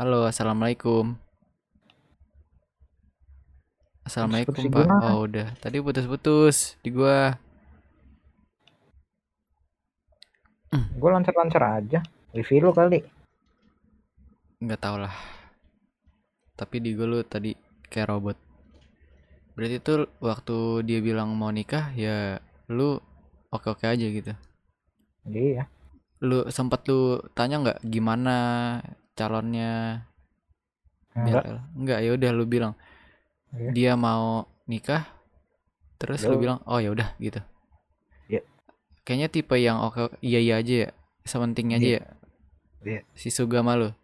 Halo, 0.00 0.24
assalamualaikum. 0.24 1.14
Assalamualaikum 4.08 4.72
Pak. 4.72 4.88
Oh 5.04 5.28
udah, 5.28 5.52
tadi 5.60 5.84
putus-putus 5.84 6.80
di 6.80 6.88
gua. 6.88 7.36
Gua 11.00 11.10
lancar-lancar 11.18 11.62
aja. 11.80 12.00
Wifi 12.36 12.60
lu 12.60 12.70
kali. 12.76 13.00
Nggak 14.60 14.80
tau 14.82 14.96
lah. 15.00 15.14
Tapi 16.58 16.76
di 16.82 16.92
gua 16.98 17.06
lu 17.08 17.18
tadi 17.24 17.54
kayak 17.88 18.08
robot. 18.10 18.36
Berarti 19.54 19.76
tuh 19.82 20.06
waktu 20.22 20.86
dia 20.86 20.98
bilang 21.02 21.34
mau 21.34 21.50
nikah 21.50 21.90
ya 21.94 22.38
lu 22.70 22.98
oke-oke 23.50 23.86
aja 23.88 24.06
gitu. 24.06 24.32
Iya. 25.26 25.66
Lu 26.22 26.46
sempat 26.50 26.86
lu 26.90 27.22
tanya 27.34 27.62
nggak 27.62 27.78
gimana 27.86 28.36
calonnya? 29.18 30.04
Enggak. 31.14 31.42
Biar, 31.42 31.56
enggak 31.74 31.98
ya 32.06 32.10
udah 32.14 32.30
lu 32.34 32.44
bilang 32.46 32.72
Iya. 33.48 33.70
dia 33.72 33.92
mau 33.96 34.44
nikah 34.68 35.08
terus 35.96 36.20
lu 36.28 36.36
Lu- 36.36 36.42
bilang 36.44 36.60
oh 36.68 36.78
ya 36.78 36.92
udah 36.92 37.16
gitu. 37.18 37.40
Kayaknya 39.08 39.28
tipe 39.32 39.56
yang 39.56 39.80
oke 39.80 40.12
iya 40.20 40.36
iya 40.36 40.60
aja 40.60 40.74
ya. 40.84 40.88
Sementing 41.24 41.72
aja 41.72 41.80
Iya. 41.80 41.96
ya. 41.96 42.02
Iya. 42.84 43.00
Si 43.16 43.32
Suga 43.32 43.64
malu. 43.64 43.96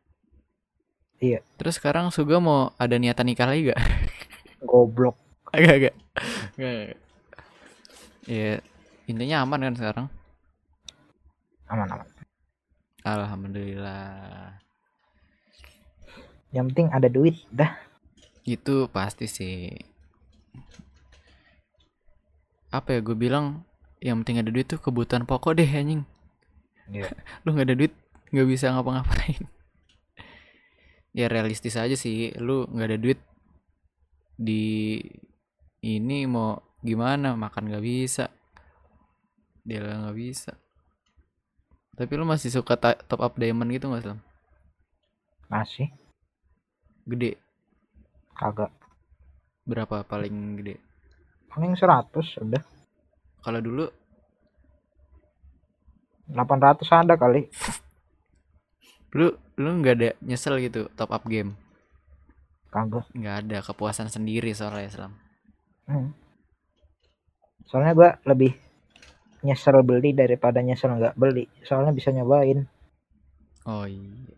Iya. 1.21 1.45
Terus 1.61 1.77
sekarang 1.77 2.09
Suga 2.09 2.41
mau 2.41 2.73
ada 2.81 2.97
niatan 2.97 3.29
nikah 3.29 3.45
lagi 3.45 3.69
gak? 3.69 3.81
Goblok. 4.65 5.21
Agak 5.53 5.73
agak. 5.77 5.95
Enggak. 6.57 6.97
Ya 8.25 8.65
intinya 9.05 9.45
aman 9.45 9.61
kan 9.69 9.75
sekarang. 9.77 10.07
Aman-aman. 11.69 12.09
Alhamdulillah. 13.05 14.57
Yang 16.49 16.65
penting 16.73 16.89
ada 16.89 17.09
duit 17.13 17.37
dah. 17.53 17.77
Itu 18.49 18.89
pasti 18.89 19.29
sih. 19.29 19.69
Apa 22.73 22.97
ya 22.97 23.01
gue 23.05 23.13
bilang 23.13 23.69
yang 24.05 24.21
penting 24.21 24.45
ada 24.45 24.53
duit 24.53 24.69
tuh 24.69 24.77
kebutuhan 24.77 25.25
pokok 25.25 25.57
deh 25.57 25.65
anjing. 25.65 26.05
Iya. 26.93 27.09
Lu 27.49 27.57
nggak 27.57 27.73
ada 27.73 27.77
duit 27.81 27.97
nggak 28.29 28.49
bisa 28.53 28.69
ngapa-ngapain. 28.77 29.49
ya 31.19 31.27
realistis 31.33 31.81
aja 31.81 31.97
sih. 31.97 32.37
Lu 32.37 32.69
nggak 32.69 32.89
ada 32.93 32.99
duit 33.01 33.17
di 34.37 35.01
ini 35.81 36.29
mau 36.29 36.61
gimana 36.85 37.33
makan 37.33 37.73
nggak 37.73 37.85
bisa. 37.85 38.29
Dia 39.65 39.81
nggak 39.81 40.19
bisa. 40.21 40.53
Tapi 41.95 42.13
lu 42.19 42.29
masih 42.29 42.51
suka 42.53 42.77
top 42.77 43.25
up 43.25 43.39
diamond 43.41 43.73
gitu 43.73 43.89
nggak 43.89 44.05
Slam? 44.05 44.21
Masih. 45.49 45.89
Gede. 47.09 47.41
Kagak. 48.37 48.75
Berapa 49.65 50.05
paling 50.05 50.61
gede? 50.61 50.77
Paling 51.49 51.73
100 51.73 52.45
udah. 52.45 52.74
Kalau 53.45 53.61
dulu 53.61 53.85
800 56.29 56.89
ada 56.93 57.15
kali. 57.17 57.43
lu 59.19 59.27
lu 59.63 59.71
nggak 59.79 59.95
ada 59.99 60.11
nyesel 60.29 60.59
gitu 60.67 60.91
top 60.99 61.11
up 61.17 61.25
game 61.33 61.51
Kagak. 62.75 63.07
nggak 63.19 63.37
ada 63.47 63.59
kepuasan 63.67 64.09
sendiri 64.15 64.51
soalnya 64.55 64.87
Islam 64.91 65.13
Hmm. 65.89 66.17
Soalnya 67.69 67.93
gua 67.93 68.11
lebih 68.25 68.53
nyesel 69.45 69.77
beli 69.85 70.17
daripada 70.17 70.59
nyesel 70.65 70.97
nggak 70.97 71.17
beli. 71.21 71.45
Soalnya 71.69 71.93
bisa 71.93 72.09
nyobain. 72.17 72.65
oh 73.69 73.85
iya 73.89 74.35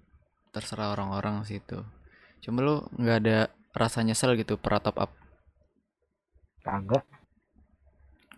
terserah 0.55 0.95
orang-orang 0.95 1.45
sih 1.49 1.59
itu 1.61 1.79
cuma 2.43 2.59
lu 2.67 2.75
nggak 2.97 3.19
ada 3.23 3.39
rasa 3.77 4.01
nyesel 4.07 4.35
gitu 4.41 4.55
pernah 4.57 4.81
top 4.83 4.97
up 5.05 5.11
Kagak. 6.67 7.05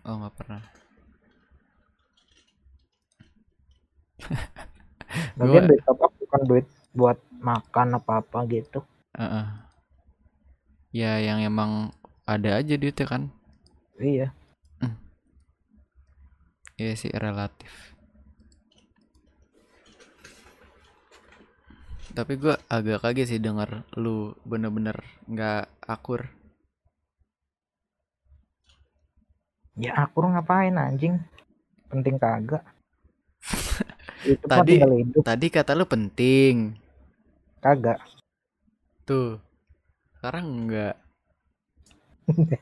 Oh 0.07 0.15
nggak 0.19 0.35
pernah 0.39 0.61
Lagian 5.39 5.63
Gua- 5.65 5.69
duit 5.71 5.81
top 5.87 5.99
up 6.05 6.11
bukan 6.19 6.41
duit 6.45 6.65
buat 6.93 7.17
makan 7.39 7.97
apa-apa 7.97 8.39
gitu. 8.51 8.83
Heeh. 9.15 9.45
Ya 10.91 11.17
yang 11.21 11.39
emang 11.41 11.95
ada 12.27 12.59
aja 12.59 12.75
duitnya 12.75 13.07
kan. 13.07 13.23
Iya. 13.97 14.33
Iya 16.79 16.93
sih 16.95 17.11
relatif. 17.11 17.95
Tapi 22.15 22.33
gua 22.39 22.55
agak 22.71 23.03
kaget 23.03 23.27
sih 23.35 23.39
denger 23.41 23.83
lu 23.99 24.35
bener-bener 24.47 24.97
nggak 25.27 25.67
akur. 25.83 26.27
Ya 29.79 29.95
akur 29.95 30.27
ngapain 30.27 30.75
anjing? 30.75 31.15
Penting 31.87 32.19
kagak. 32.19 32.61
Itu 34.27 34.43
Tadi- 34.45 34.83
Tadi 35.23 35.47
kata 35.47 35.71
lu 35.73 35.87
penting. 35.87 36.75
kagak. 37.63 37.99
Tuh. 39.07 39.39
Sekarang 40.19 40.45
enggak. 40.45 40.95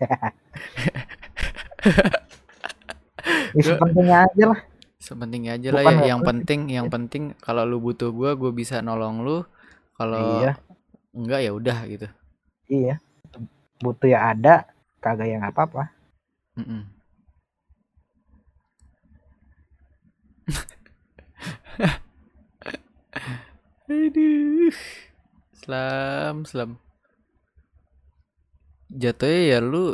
Ya 3.51 3.61
sepentingnya 3.65 4.17
aja 4.23 4.43
lah. 4.55 4.59
Sepentingnya 4.97 5.51
aja 5.59 5.69
lah 5.75 5.83
ya. 5.83 6.15
Yang 6.15 6.21
penting, 6.23 6.59
yang 6.71 6.87
penting 6.87 7.23
kalau 7.43 7.67
lu 7.67 7.81
butuh 7.81 8.13
gua, 8.13 8.37
gua 8.39 8.55
bisa 8.55 8.79
nolong 8.79 9.19
lu. 9.19 9.37
Kalau 9.97 10.43
Iya. 10.45 10.51
enggak 11.11 11.39
ya 11.43 11.51
udah 11.51 11.77
gitu. 11.89 12.07
Iya. 12.69 12.95
Butuh 13.83 14.07
ya 14.07 14.31
ada, 14.31 14.63
kagak 15.03 15.27
ya 15.27 15.41
nggak 15.41 15.53
apa-apa. 15.53 15.83
Mm-mm. 16.55 16.81
Aduh. 23.89 24.75
Selam, 25.59 26.45
selam. 26.47 26.71
Jatuhnya 29.01 29.41
ya 29.51 29.59
lu 29.71 29.85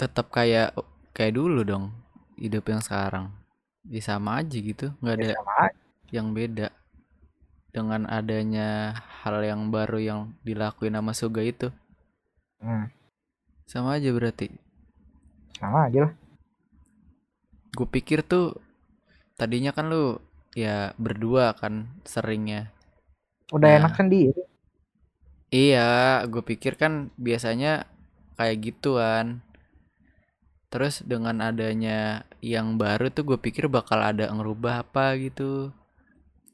tetap 0.00 0.26
kayak 0.36 0.68
kayak 1.16 1.34
dulu 1.38 1.60
dong 1.70 1.84
hidup 2.40 2.64
yang 2.72 2.80
sekarang. 2.86 3.26
Ya 3.94 4.00
sama 4.00 4.40
aja 4.40 4.56
gitu, 4.56 4.86
nggak 5.04 5.16
ada 5.20 5.30
Ya 5.30 5.34
sama 5.36 5.52
aja. 5.68 5.76
yang 6.16 6.26
beda 6.36 6.68
dengan 7.74 8.02
adanya 8.08 8.68
hal 9.20 9.36
yang 9.50 9.68
baru 9.74 9.98
yang 10.00 10.20
dilakuin 10.46 10.96
sama 10.96 11.12
Suga 11.12 11.42
itu. 11.44 11.68
Hmm, 12.60 12.86
Sama 13.66 13.92
aja 14.00 14.08
berarti. 14.16 14.48
sama 15.58 15.86
aja 15.88 16.00
lah. 16.06 16.12
Gue 17.76 17.86
pikir 17.90 18.22
tuh 18.22 18.56
tadinya 19.38 19.70
kan 19.76 19.86
lu 19.92 20.18
ya 20.62 20.94
berdua 20.98 21.54
kan 21.60 21.74
seringnya. 22.06 22.72
Udah 23.56 23.70
Nah. 23.70 23.80
enak 23.80 23.92
sendiri. 23.98 24.42
Iya, 25.54 25.88
gue 26.32 26.42
pikir 26.50 26.72
kan 26.82 26.92
biasanya 27.26 27.86
kayak 28.36 28.58
gituan. 28.66 29.26
Terus 30.72 30.94
dengan 31.06 31.36
adanya 31.48 32.26
yang 32.42 32.76
baru 32.82 33.06
tuh 33.16 33.24
gue 33.28 33.38
pikir 33.46 33.64
bakal 33.76 33.98
ada 34.10 34.26
ngerubah 34.34 34.74
apa 34.84 35.14
gitu. 35.24 35.70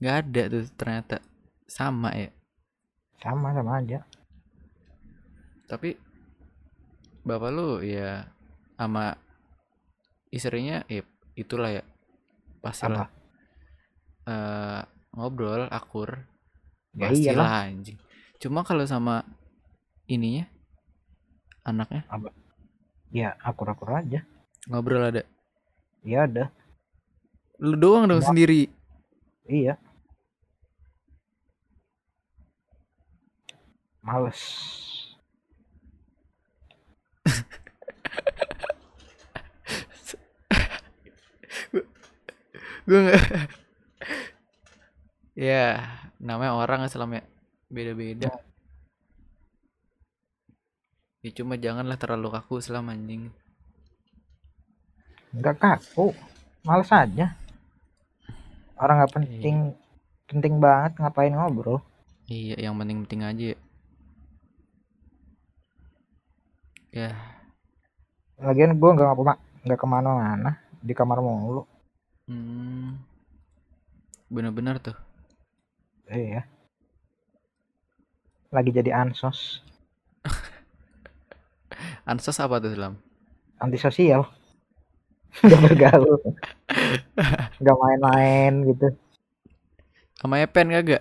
Nggak 0.01 0.17
ada 0.23 0.43
tuh 0.53 0.65
ternyata 0.79 1.17
sama 1.77 2.11
ya. 2.23 2.31
Sama 3.23 3.49
sama 3.57 3.73
aja. 3.81 3.99
Tapi 5.71 5.95
bapak 7.25 7.51
lu 7.53 7.85
ya 7.85 8.27
sama 8.81 9.15
istrinya 10.33 10.83
ya 10.89 11.03
itulah 11.37 11.71
ya 11.81 11.85
pastilah 12.65 13.07
eh 14.31 14.81
ngobrol 15.12 15.66
akur 15.69 16.25
Ya 16.93 17.09
iyalah. 17.11 17.66
anjing 17.66 17.97
cuma 18.38 18.62
kalau 18.62 18.85
sama 18.85 19.25
ininya 20.07 20.47
anaknya 21.62 22.03
Ya 23.11 23.35
akur-akur 23.40 23.90
aja. 23.93 24.25
ngobrol 24.66 25.03
ada 25.05 25.23
Iya 26.01 26.25
ada. 26.25 26.45
lu 27.59 27.75
doang 27.75 28.07
dong 28.07 28.23
sendiri 28.23 28.71
Iya. 29.45 29.75
Males. 34.01 34.40
gue 42.87 42.99
nggak 43.01 43.23
ya 45.35 45.83
namanya 46.21 46.55
orang 46.59 46.81
selama 46.90 47.23
beda-beda 47.71 48.31
ya 51.25 51.31
cuma 51.38 51.55
janganlah 51.64 51.97
terlalu 52.01 52.29
kaku 52.35 52.55
selama 52.64 52.90
anjing 52.97 53.23
Enggak 55.35 55.57
kaku. 55.62 56.07
Males 56.66 56.90
aja. 56.90 57.27
Orang 58.83 58.97
nggak 58.99 59.14
penting 59.16 59.57
penting 60.29 60.55
banget 60.64 60.93
ngapain 60.99 61.35
ngobrol. 61.37 61.79
iya 62.31 62.57
yang 62.64 62.75
penting-penting 62.79 63.21
aja 63.29 63.45
ya. 63.53 63.59
ya 66.93 67.11
Lagian 68.47 68.73
gue 68.81 68.90
nggak 68.95 69.07
ngapa 69.09 69.33
nggak 69.64 69.79
ke 69.83 69.87
mana-mana 69.93 70.51
di 70.87 70.93
kamar 70.99 71.19
mulu. 71.27 71.62
hmm, 72.29 72.97
bener-bener 74.31 74.77
tuh 74.81 74.97
Iya. 76.11 76.42
Lagi 78.51 78.75
jadi 78.75 78.90
ansos, 78.90 79.62
ansos 82.11 82.38
apa 82.42 82.59
tuh 82.59 82.75
selam 82.75 82.94
antisosial. 83.62 84.27
Gak 85.46 85.61
bergaul. 85.62 86.18
Gak 87.62 87.77
main-main 87.79 88.66
gitu. 88.66 88.90
sama 90.18 90.37
Epen 90.37 90.68
kagak 90.68 91.01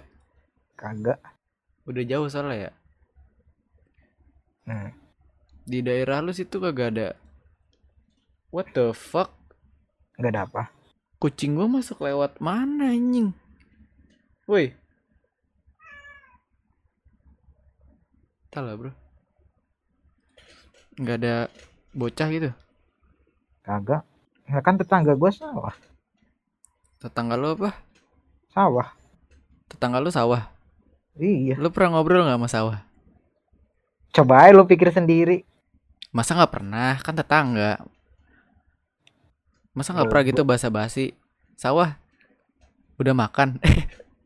Kagak. 0.77 1.19
udah 1.83 2.03
jauh 2.05 2.29
soalnya 2.29 2.69
ya 2.69 2.71
Hmm. 4.63 4.93
di 5.65 5.81
daerah 5.81 6.21
lu 6.21 6.29
situ 6.29 6.61
kagak 6.61 6.93
ada 6.93 7.09
what 8.53 8.69
the 8.71 8.93
fuck 8.93 9.33
Gak 10.15 10.29
ada 10.31 10.45
apa. 10.45 10.63
kucing 11.17 11.57
gua 11.57 11.65
masuk 11.67 11.99
lewat 11.99 12.37
mana 12.39 12.93
anjing 12.93 13.33
woi 14.45 14.71
Entah 18.49 18.65
lah 18.65 18.73
bro. 18.73 18.89
Nggak 20.97 21.17
ada 21.21 21.35
bocah 21.93 22.27
gitu? 22.33 22.49
Kagak. 23.61 24.01
Ya 24.49 24.57
kan 24.65 24.73
tetangga 24.81 25.13
gue 25.13 25.29
sawah. 25.29 25.77
tetangga 26.97 27.37
lu 27.37 27.53
apa? 27.53 27.77
Sawah. 28.49 28.89
tetangga 29.69 30.01
lu 30.01 30.09
sawah? 30.09 30.49
Iya. 31.13 31.61
lu 31.61 31.69
pernah 31.69 32.01
ngobrol 32.01 32.25
nggak 32.25 32.41
sama 32.41 32.49
sawah? 32.49 32.77
Coba 34.17 34.49
aja 34.49 34.57
lu 34.57 34.65
pikir 34.65 34.89
sendiri. 34.89 35.45
masa 36.09 36.33
nggak 36.33 36.49
pernah? 36.49 36.97
Kan 37.05 37.13
tetangga. 37.13 37.77
Masa 39.77 39.93
nggak 39.93 40.09
pernah 40.09 40.25
gitu 40.25 40.41
basa-basi? 40.41 41.13
Sawah? 41.53 42.01
Udah 42.97 43.13
makan? 43.13 43.61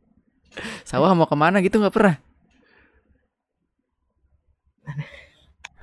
Sawah 0.88 1.12
mau 1.12 1.28
ke 1.28 1.36
mana 1.36 1.60
gitu 1.60 1.76
nggak 1.76 1.92
pernah 1.92 2.16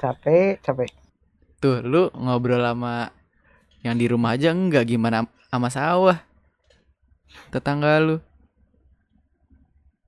Capek, 0.00 0.60
capek. 0.64 0.88
Tuh, 1.60 1.84
lu 1.84 2.08
ngobrol 2.16 2.64
sama 2.64 3.12
yang 3.84 4.00
di 4.00 4.08
rumah 4.08 4.32
aja 4.36 4.52
enggak 4.52 4.88
gimana 4.88 5.24
am- 5.24 5.32
sama 5.52 5.68
sawah. 5.68 6.18
Tetangga 7.52 8.00
lu. 8.00 8.16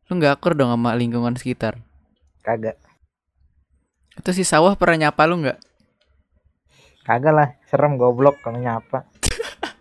Lu 0.08 0.12
nggak 0.16 0.40
akur 0.40 0.56
dong 0.56 0.72
sama 0.72 0.96
lingkungan 0.96 1.36
sekitar. 1.36 1.76
Kagak. 2.40 2.80
Itu 4.16 4.32
si 4.32 4.44
sawah 4.44 4.76
pernah 4.76 5.08
nyapa 5.08 5.22
lu 5.28 5.44
nggak? 5.44 5.58
Kagak 7.04 7.32
lah. 7.36 7.48
Serem 7.68 8.00
goblok 8.00 8.40
kalau 8.40 8.60
nyapa. 8.60 9.08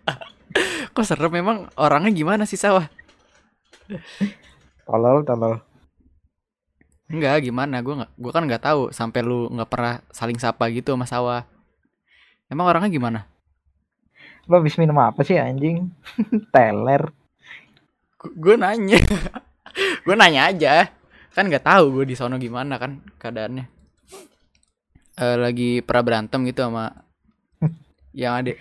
Kok 0.95 1.07
serem 1.07 1.31
memang 1.31 1.71
orangnya 1.79 2.11
gimana 2.11 2.43
sih 2.43 2.59
sawah? 2.59 2.87
Tolol, 4.83 5.23
tolol. 5.23 5.63
Enggak, 7.11 7.43
gimana? 7.43 7.83
Nggak, 7.83 8.15
gua 8.15 8.31
kan 8.31 8.47
nggak 8.47 8.63
tahu 8.63 8.81
sampai 8.95 9.19
lu 9.19 9.51
nggak 9.51 9.67
pernah 9.67 9.99
saling 10.15 10.39
sapa 10.39 10.71
gitu 10.71 10.95
sama 10.95 11.03
sawah. 11.03 11.43
Emang 12.47 12.71
orangnya 12.71 12.87
gimana? 12.87 13.19
Lu 14.47 14.55
habis 14.55 14.79
minum 14.79 14.95
apa 14.99 15.21
sih 15.27 15.35
anjing? 15.35 15.91
Teler. 16.55 17.11
Gue 18.21 18.55
nanya. 18.55 18.99
gue 20.05 20.15
nanya 20.15 20.51
aja. 20.51 20.87
Kan 21.35 21.51
nggak 21.51 21.67
tahu 21.67 21.99
gue 21.99 22.05
di 22.11 22.15
sono 22.15 22.39
gimana 22.39 22.79
kan 22.79 23.03
keadaannya. 23.19 23.65
Eh 25.19 25.37
lagi 25.37 25.83
pernah 25.83 26.03
berantem 26.03 26.47
gitu 26.47 26.63
sama 26.63 26.91
yang 28.15 28.39
ada. 28.39 28.55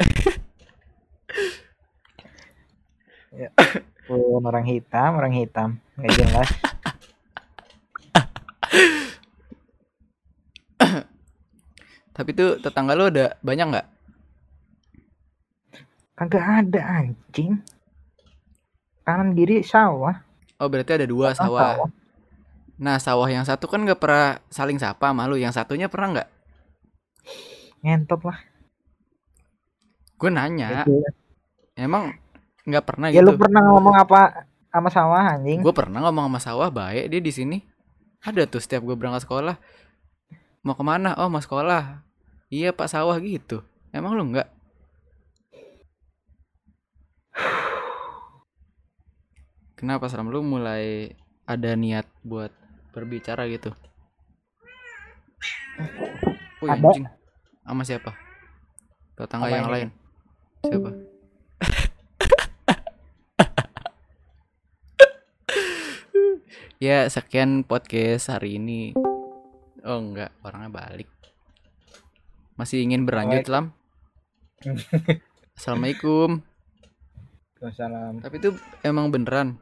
Ya. 3.31 3.49
Orang 4.11 4.67
hitam, 4.67 5.11
orang 5.19 5.35
hitam. 5.35 5.79
Nggak 5.95 6.15
jelas. 6.19 6.49
Tapi 12.21 12.37
tuh 12.37 12.61
tetangga 12.61 12.93
lu 12.93 13.09
ada 13.09 13.41
banyak 13.41 13.67
nggak? 13.73 13.87
Kagak 16.21 16.45
ada 16.45 16.81
anjing. 17.01 17.65
Kanan 19.09 19.33
kiri 19.33 19.65
sawah. 19.65 20.21
Oh 20.61 20.69
berarti 20.69 21.01
ada 21.01 21.09
dua 21.09 21.33
sawah. 21.33 21.89
Nah 22.77 23.01
sawah 23.01 23.25
yang 23.25 23.49
satu 23.49 23.65
kan 23.73 23.81
nggak 23.81 23.97
pernah 23.97 24.37
saling 24.53 24.77
sapa 24.77 25.17
sama 25.17 25.25
lu. 25.33 25.41
Yang 25.41 25.57
satunya 25.57 25.89
pernah 25.89 26.21
nggak? 26.21 26.29
Ngentot 27.81 28.21
lah. 28.29 28.37
Gue 30.21 30.29
nanya. 30.29 30.85
Itu. 30.85 31.01
Emang 31.73 32.13
nggak 32.69 32.85
pernah 32.85 33.09
Ya 33.09 33.25
gitu? 33.25 33.33
lu 33.33 33.41
pernah 33.41 33.65
ngomong 33.65 33.97
apa 33.97 34.45
sama 34.69 34.93
sawah 34.93 35.41
anjing? 35.41 35.65
Gue 35.65 35.73
pernah 35.73 36.05
ngomong 36.05 36.29
sama 36.29 36.41
sawah 36.45 36.69
baik 36.69 37.09
dia 37.09 37.21
di 37.25 37.33
sini. 37.33 37.57
Ada 38.21 38.45
tuh 38.45 38.61
setiap 38.61 38.85
gue 38.85 38.93
berangkat 38.93 39.25
sekolah. 39.25 39.57
Mau 40.69 40.77
ke 40.77 40.85
mana? 40.85 41.17
Oh 41.17 41.33
mau 41.33 41.41
sekolah. 41.41 42.10
Iya 42.51 42.75
pak 42.75 42.91
sawah 42.91 43.15
gitu. 43.23 43.63
Emang 43.95 44.19
lu 44.19 44.27
nggak? 44.35 44.51
Kenapa 49.79 50.11
Seram 50.11 50.29
lu 50.29 50.43
mulai 50.45 51.15
ada 51.47 51.73
niat 51.73 52.05
buat 52.21 52.53
berbicara 52.93 53.49
gitu? 53.49 53.73
Wih, 56.61 56.69
Ada. 56.69 56.85
anjing. 56.85 57.09
Sama 57.65 57.81
siapa? 57.87 58.13
Tetangga 59.17 59.49
Sama 59.49 59.57
yang 59.57 59.65
ini. 59.65 59.73
lain. 59.73 59.89
Siapa? 60.61 60.91
ya, 66.85 67.09
sekian 67.09 67.65
podcast 67.65 68.29
hari 68.29 68.61
ini. 68.61 68.93
Oh, 69.81 69.97
enggak, 69.97 70.37
orangnya 70.45 70.69
balik. 70.69 71.09
Masih 72.61 72.85
ingin 72.85 73.09
berlanjut, 73.09 73.49
Lam? 73.49 73.73
Assalamualaikum. 75.57 76.45
Waalaikumsalam. 77.57 78.21
Tapi 78.21 78.37
itu 78.37 78.51
emang 78.85 79.09
beneran 79.09 79.57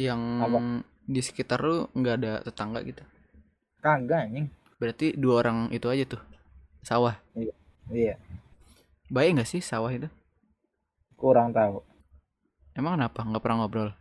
yang 0.00 0.40
Apa? 0.40 0.80
di 1.04 1.20
sekitar 1.20 1.60
lu 1.60 1.84
nggak 1.92 2.14
ada 2.16 2.32
tetangga 2.40 2.80
gitu. 2.80 3.04
Kagak 3.84 4.32
anjing. 4.32 4.48
Berarti 4.80 5.12
dua 5.20 5.44
orang 5.44 5.68
itu 5.68 5.84
aja 5.92 6.08
tuh. 6.08 6.20
Sawah. 6.80 7.20
Iya, 7.92 8.16
Baik 9.12 9.36
nggak 9.36 9.50
sih 9.52 9.60
sawah 9.60 9.92
itu? 9.92 10.08
kurang 11.20 11.52
tahu. 11.52 11.84
Emang 12.72 12.96
kenapa 12.96 13.20
nggak 13.20 13.42
pernah 13.44 13.56
ngobrol? 13.60 13.92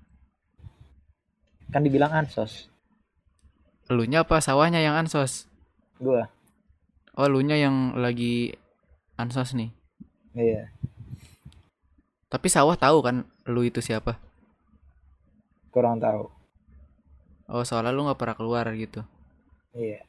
Kan 1.76 1.84
dibilang 1.84 2.15
ansos. 2.15 2.72
Elunya 3.91 4.24
apa 4.24 4.39
sawahnya 4.39 4.80
yang 4.80 4.95
ansos? 4.95 5.52
Gua. 6.00 6.38
Oh, 7.19 7.25
elunya 7.27 7.55
yang 7.65 7.75
lagi 8.03 8.34
ansos 9.21 9.49
nih. 9.60 9.69
Iya, 10.36 10.69
Tapi 12.34 12.47
sawah 12.49 12.77
tahu 12.84 12.97
kan 13.05 13.15
lu 13.53 13.62
itu 13.69 13.79
siapa? 13.88 14.13
kurang 15.73 15.97
tahu. 16.03 16.23
Oh, 17.53 17.63
soalnya 17.67 17.91
lu 17.95 18.01
nggak 18.08 18.19
pernah 18.21 18.36
keluar 18.39 18.65
gitu. 18.84 19.01
Iya. 19.73 19.99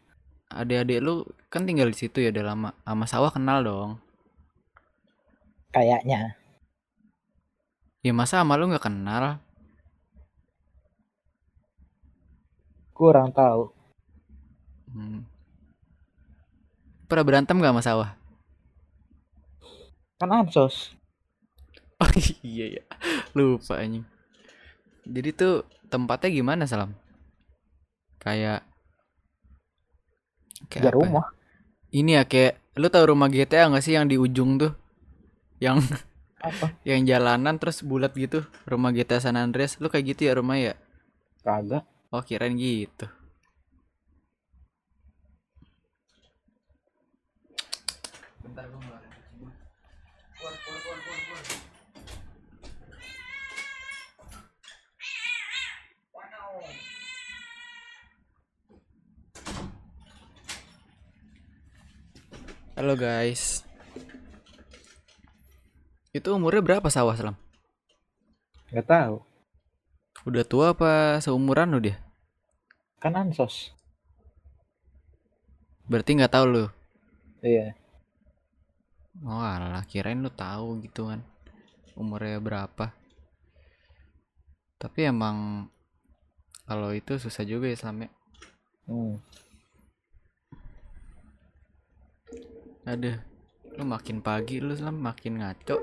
Adik-adik 0.60 1.00
lu 1.06 1.14
kan 1.52 1.62
tinggal 1.68 1.88
di 1.92 1.96
situ 2.00 2.18
ya 2.24 2.30
udah 2.34 2.44
lama. 2.50 2.70
Sama 2.86 3.04
sawah 3.12 3.30
kenal 3.36 3.58
dong. 3.68 3.90
Kayaknya. 5.74 6.20
Ya 8.06 8.12
masa 8.18 8.34
sama 8.40 8.54
lu 8.60 8.64
nggak 8.70 8.84
kenal? 8.88 9.24
Kurang 12.98 13.28
tahu. 13.38 13.62
Hmm. 14.92 15.29
Pernah 17.10 17.24
berantem 17.26 17.58
gak 17.60 17.72
sama 17.74 17.82
sawah? 17.84 18.10
Kan 20.20 20.30
ansos. 20.38 20.76
Oh 22.02 22.10
iya 22.44 22.66
ya. 22.80 22.82
Lupa 23.36 23.74
anjing. 23.82 24.04
Jadi 25.04 25.30
tuh 25.36 25.54
tempatnya 25.92 26.30
gimana 26.32 26.64
Salam? 26.70 26.90
Kayak 28.20 28.62
kayak 30.70 30.86
Ya 30.86 30.90
apa 30.94 30.96
rumah. 30.96 31.24
Ini 32.00 32.10
ya 32.18 32.24
kayak 32.32 32.54
lu 32.80 32.88
tau 32.94 33.04
rumah 33.10 33.28
GTA 33.34 33.70
gak 33.72 33.84
sih 33.86 33.94
yang 33.98 34.06
di 34.12 34.16
ujung 34.18 34.50
tuh? 34.62 34.72
Yang 35.64 35.78
Apa? 36.48 36.72
yang 36.88 37.02
jalanan 37.10 37.56
terus 37.60 37.78
bulat 37.86 38.12
gitu, 38.16 38.44
rumah 38.70 38.90
GTA 38.96 39.20
San 39.24 39.36
Andreas. 39.40 39.78
Lu 39.82 39.88
kayak 39.92 40.06
gitu 40.16 40.22
ya 40.28 40.34
rumah 40.40 40.56
ya? 40.60 40.74
Kagak. 41.44 41.84
Oh, 42.14 42.22
kirain 42.26 42.54
gitu. 42.58 43.06
Bentar 48.40 48.64
gua 48.72 48.80
ngeluarin 48.80 49.10
kucing 49.12 49.36
gua. 49.40 49.52
Keluar, 50.32 50.54
keluar, 50.64 50.80
keluar, 50.80 50.98
keluar, 51.04 51.20
keluar. 51.20 51.44
Halo 62.80 62.96
guys. 62.96 63.60
Itu 66.16 66.32
umurnya 66.32 66.64
berapa 66.64 66.88
sawah 66.88 67.12
Selam? 67.12 67.36
Gak 68.72 68.88
tahu. 68.88 69.20
Udah 70.24 70.44
tua 70.48 70.72
apa 70.72 71.20
seumuran 71.20 71.76
lu 71.76 71.80
dia? 71.92 72.00
Kan 73.04 73.20
ansos. 73.20 73.76
Berarti 75.92 76.16
nggak 76.16 76.32
tahu 76.32 76.44
lu. 76.48 76.64
Iya. 77.44 77.76
Oh 79.20 79.44
alah, 79.44 79.84
kirain 79.84 80.24
lu 80.24 80.32
tahu 80.32 80.80
gitu 80.80 81.12
kan. 81.12 81.20
Umurnya 81.92 82.40
berapa. 82.40 82.88
Tapi 84.80 85.00
emang 85.04 85.68
kalau 86.64 86.96
itu 86.96 87.20
susah 87.20 87.44
juga 87.44 87.68
ya 87.68 87.76
Slam 87.76 88.08
ya. 88.08 88.10
Hmm. 88.88 89.20
Aduh, 92.88 93.20
lu 93.76 93.84
makin 93.84 94.24
pagi 94.24 94.56
lu 94.56 94.72
Slam 94.72 95.04
makin 95.04 95.44
ngaco. 95.44 95.76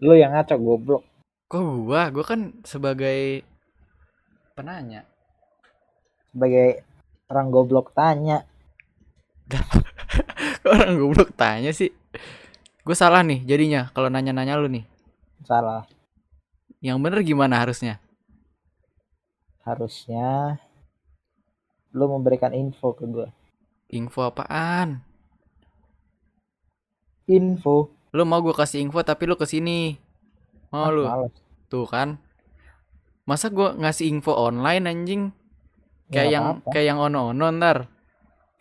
Lu 0.00 0.16
yang 0.16 0.32
ngaco 0.32 0.56
goblok. 0.56 1.04
Kok 1.52 1.60
gua? 1.84 2.08
Gua 2.08 2.24
kan 2.24 2.56
sebagai 2.64 3.44
penanya. 4.56 5.04
Sebagai 6.32 6.88
orang 7.28 7.52
goblok 7.52 7.92
tanya. 7.92 8.48
Orang 10.68 10.94
goblok 10.98 11.34
tanya 11.34 11.70
sih? 11.74 11.90
Gue 12.82 12.96
salah 12.98 13.22
nih 13.22 13.42
jadinya 13.46 13.90
kalau 13.94 14.10
nanya-nanya 14.10 14.58
lu 14.58 14.66
nih. 14.70 14.84
Salah. 15.42 15.86
Yang 16.82 16.98
bener 16.98 17.20
gimana 17.22 17.62
harusnya? 17.62 18.02
Harusnya 19.62 20.58
lu 21.94 22.10
memberikan 22.10 22.50
info 22.50 22.94
ke 22.96 23.06
gua. 23.06 23.28
Info 23.92 24.24
apaan? 24.26 25.04
Info. 27.30 27.92
Lu 28.10 28.22
mau 28.26 28.42
gue 28.42 28.52
kasih 28.52 28.82
info 28.82 29.00
tapi 29.06 29.30
lu 29.30 29.38
ke 29.38 29.46
sini. 29.46 29.94
Mau 30.74 30.88
Ah, 30.88 30.90
lu? 30.90 31.04
males. 31.06 31.34
Tuh 31.70 31.86
kan. 31.86 32.18
Masa 33.22 33.46
gua 33.54 33.78
ngasih 33.78 34.10
info 34.10 34.34
online 34.34 34.84
anjing? 34.90 35.22
Ya, 36.10 36.26
Kayak 36.26 36.28
yang 36.34 36.44
kayak 36.74 36.86
yang 36.90 36.98
ono-ono 36.98 37.46
ntar. 37.54 37.78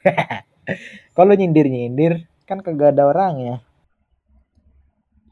Kalau 1.17 1.33
nyindir-nyindir 1.39 2.13
kan 2.47 2.59
kagak 2.65 2.95
ada 2.97 3.03
orangnya. 3.11 3.55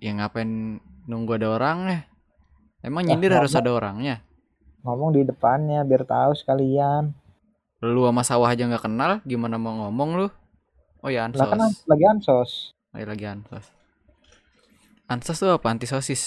Ya 0.04 0.12
ngapain 0.16 0.80
nunggu 1.10 1.32
ada 1.40 1.48
orangnya? 1.56 2.08
Emang 2.88 3.04
Lah, 3.08 3.08
nyindir 3.08 3.32
harus 3.36 3.54
ngomong. 3.54 3.60
ada 3.60 3.72
orangnya. 3.76 4.16
Ngomong 4.84 5.10
di 5.16 5.22
depannya 5.30 5.80
biar 5.90 6.04
tahu 6.14 6.32
sekalian. 6.42 7.04
Lu 7.96 8.02
sama 8.08 8.24
sawah 8.30 8.50
aja 8.54 8.64
nggak 8.68 8.84
kenal, 8.88 9.12
gimana 9.32 9.56
mau 9.60 9.74
ngomong 9.82 10.10
lu? 10.20 10.28
Oh 11.04 11.10
ya 11.16 11.22
Lah 11.38 11.48
kan 11.52 11.60
ansos. 11.60 11.88
lagi 11.90 12.06
ansos. 12.12 12.52
Oh, 12.94 12.98
ya, 13.02 13.06
lagi 13.10 13.26
ansos. 13.26 13.66
Ansos 15.14 15.38
tuh 15.42 15.52
apa? 15.58 15.68
Antisosis. 15.74 16.24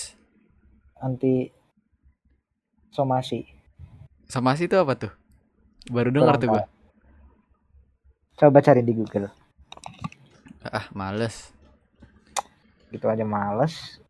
Anti 1.07 1.33
somasi. 2.91 3.41
Somasi 4.33 4.67
itu 4.67 4.77
apa 4.83 4.95
tuh? 4.99 5.13
Baru 5.95 6.11
dengar 6.17 6.37
tuh 6.43 6.49
gua. 6.55 6.63
Coba 8.43 8.59
cari 8.59 8.83
di 8.83 8.91
Google. 8.91 9.31
Ah, 10.67 10.91
males. 10.91 11.55
Gitu 12.91 13.07
aja 13.07 13.23
males. 13.23 14.03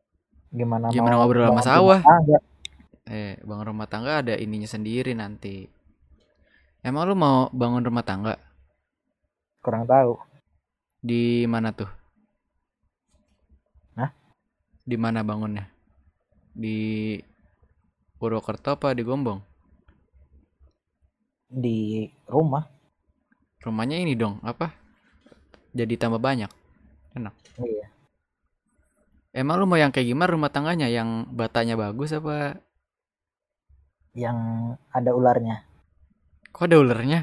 Gimana, 0.49 0.89
Gimana 0.89 1.21
mau 1.21 1.29
ngobrol 1.29 1.53
sama 1.53 1.61
sawah? 1.61 2.01
Eh, 3.05 3.37
bangun 3.45 3.77
rumah 3.77 3.85
tangga 3.93 4.25
ada 4.25 4.33
ininya 4.41 4.65
sendiri 4.65 5.13
nanti. 5.13 5.69
Emang 6.81 7.05
lu 7.05 7.13
mau 7.13 7.53
bangun 7.53 7.85
rumah 7.85 8.09
tangga? 8.09 8.41
Kurang 9.61 9.85
tahu. 9.85 10.17
Di 11.05 11.45
mana 11.45 11.77
tuh? 11.77 11.93
Hah? 14.01 14.17
Di 14.81 14.97
mana 14.97 15.21
bangunnya? 15.21 15.69
Di 16.57 17.21
Purwokerto 18.17 18.81
apa 18.81 18.97
di 18.97 19.05
Gombong? 19.05 19.53
di 21.53 22.09
rumah 22.25 22.65
Rumahnya 23.65 23.97
ini 24.05 24.13
dong, 24.19 24.35
apa? 24.45 24.67
Jadi 25.73 25.95
tambah 26.01 26.21
banyak. 26.21 26.51
iya 27.59 27.87
Emang 29.41 29.57
lu 29.61 29.65
mau 29.69 29.81
yang 29.81 29.93
kayak 29.95 30.09
gimana 30.13 30.31
rumah 30.35 30.53
tangganya? 30.53 30.89
Yang 30.97 31.09
batanya 31.39 31.75
bagus 31.83 32.11
apa? 32.19 32.61
yang 34.23 34.39
ada 34.93 35.11
ularnya 35.13 35.57
Kok 36.53 36.65
ada 36.69 36.77
ulernya? 36.83 37.21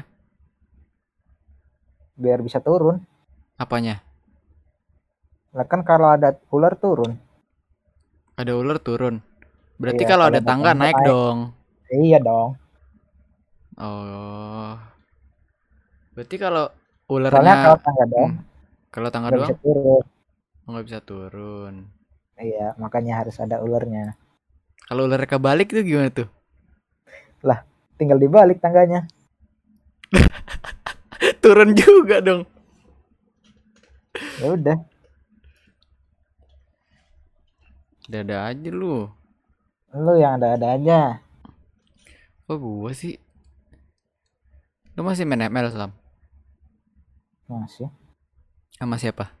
biar 2.20 2.40
bisa 2.46 2.60
turun 2.66 2.96
Apanya? 3.58 4.02
lah 5.56 5.66
kan 5.70 5.80
kalau 5.88 6.08
ada 6.16 6.28
ular 6.56 6.74
turun 6.82 7.10
Ada 8.40 8.52
ular 8.60 8.78
turun. 8.86 9.14
Berarti 9.80 10.02
Iya, 10.02 10.10
kalau 10.10 10.24
ada 10.30 10.40
tangga 10.48 10.72
naik 10.82 10.98
naik. 11.02 11.06
dong. 11.08 11.38
iya 11.90 12.18
dong 12.26 12.50
Oh. 13.78 14.89
Berarti 16.20 16.36
kalau 16.36 16.68
soalnya 17.32 17.56
ulernya 17.56 17.56
kalau 17.64 17.78
tangga 17.80 18.04
dong 18.12 18.30
Hmm. 18.36 18.44
kalau 18.92 19.08
tangga 19.08 19.30
nggak 19.30 19.40
doang 19.40 19.48
bisa 19.48 19.56
turun 19.64 20.04
nggak 20.68 20.86
bisa 20.86 21.00
turun. 21.00 21.74
iya 22.36 22.66
makanya 22.76 23.12
harus 23.24 23.36
ada 23.40 23.56
ularnya 23.64 24.14
Kalau 24.84 25.08
ular 25.08 25.24
kebalik 25.24 25.72
tuh 25.72 25.80
gimana 25.80 26.12
tuh? 26.12 26.28
tinggal 28.00 28.16
dibalik 28.16 28.56
tangganya 28.64 29.04
Turun 31.44 31.76
juga 31.76 32.24
dong. 32.24 32.48
ya 34.40 34.48
udah 34.56 34.78
Dada 38.10 38.48
aja 38.50 38.70
lu. 38.72 39.06
lu 39.94 40.14
yang 40.18 40.40
ada-ada 40.40 40.66
aja 40.80 41.00
Kok 42.48 42.58
gua 42.58 42.90
sih? 42.90 43.14
Lu 44.98 45.06
masih 45.06 45.22
main 45.28 45.46
ML 45.46 45.70
Sam? 45.70 45.99
Masih 47.52 47.88
Sama 48.72 48.96
siapa? 48.96 49.34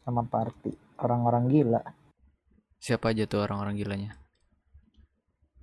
sama 0.00 0.22
party 0.22 0.70
orang-orang 0.96 1.50
gila 1.50 1.82
Siapa 2.78 3.10
aja 3.10 3.26
tuh 3.26 3.42
orang-orang 3.42 3.74
gilanya? 3.74 4.12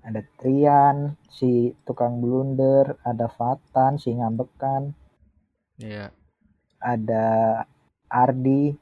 ada 0.04 0.20
Trian 0.36 1.16
si 1.32 1.72
tukang 1.88 2.20
blunder 2.20 3.00
ada 3.02 3.26
Fatan 3.28 3.96
si 3.96 4.12
ngambekan 4.12 4.92
Iya. 5.80 6.12
ada 6.78 7.26
Ardi 8.08 8.76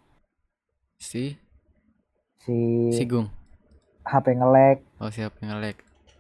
Si 0.98 1.38
si 2.42 2.90
Sigung. 2.92 3.30
HP 4.02 4.34
ngelek 4.34 4.82
Oh 4.98 5.10
siapa 5.10 5.38
yang 5.40 5.56
nge-lag? 5.56 5.78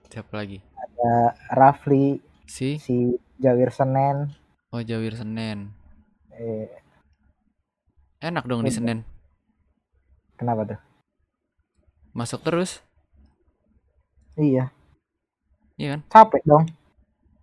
Siapa 0.07 0.31
lagi? 0.37 0.61
ada 0.77 1.33
Rafli 1.49 2.21
Si 2.45 2.77
si 2.77 3.17
Jawir 3.37 3.73
Senen 3.73 4.29
Oh 4.71 4.81
Jawir 4.81 5.13
Senen. 5.15 5.75
eh, 6.31 6.67
Enak 8.21 8.45
dong 8.47 8.63
di 8.63 8.69
Udah. 8.69 8.77
Senen. 8.77 8.99
kenapa 10.39 10.65
tuh 10.65 10.79
Masuk 12.11 12.41
terus. 12.41 12.81
iya 14.35 14.71
Iya 15.75 15.87
kan? 15.97 16.01
capek 16.07 16.41
dong 16.43 16.65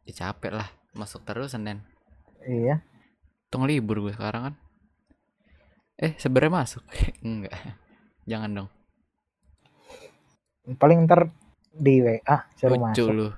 Ya 0.03 0.13
capek 0.17 0.53
lah. 0.57 0.69
Masuk 0.97 1.21
terus 1.23 1.53
Senin. 1.53 1.85
iya 2.43 2.81
Tunggu 3.49 3.69
libur 3.69 4.01
gue 4.01 4.13
sekarang 4.13 4.43
kan. 4.49 4.55
Eh 5.97 6.13
sebenarnya 6.17 6.65
masuk. 6.65 6.85
Enggak. 7.27 7.53
Jangan 8.25 8.51
dong. 8.55 8.69
paling 10.77 11.09
ntar 11.09 11.33
di 11.73 12.05
WA 12.05 12.37
suruh 12.55 12.77
Lucu 12.77 13.09
masuk 13.09 13.09
lu. 13.09 13.29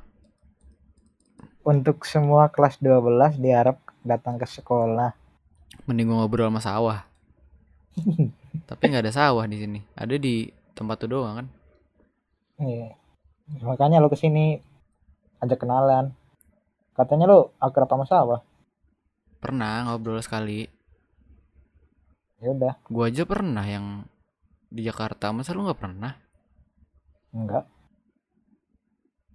Untuk 1.64 2.04
semua 2.08 2.48
kelas 2.54 2.80
12 2.80 3.40
diharap 3.40 3.76
datang 4.04 4.36
ke 4.40 4.46
sekolah 4.48 5.12
Mending 5.86 6.06
gue 6.10 6.16
ngobrol 6.18 6.48
sama 6.50 6.60
sawah. 6.62 6.98
Tapi 8.68 8.82
nggak 8.90 9.04
ada 9.06 9.12
sawah 9.14 9.44
di 9.46 9.56
sini. 9.62 9.80
Ada 9.94 10.14
di 10.18 10.50
tempat 10.76 10.96
tuh 11.02 11.10
doang 11.10 11.34
kan. 11.40 11.46
Iya. 12.60 12.92
makanya 13.66 13.98
lo 13.98 14.08
ke 14.12 14.18
sini 14.20 14.60
ajak 15.42 15.58
kenalan 15.64 16.12
katanya 16.98 17.24
lo 17.30 17.38
akrab 17.58 17.90
sama 17.90 18.06
sawah 18.06 18.40
Pernah 19.42 19.88
ngobrol 19.88 20.20
sekali. 20.22 20.68
ya 22.40 22.48
udah 22.56 22.74
Gua 22.92 23.08
aja 23.08 23.24
pernah 23.24 23.64
yang 23.64 23.86
di 24.68 24.82
Jakarta. 24.88 25.32
Masa 25.32 25.56
lu 25.56 25.64
nggak 25.64 25.80
pernah? 25.80 26.12
enggak 27.34 27.64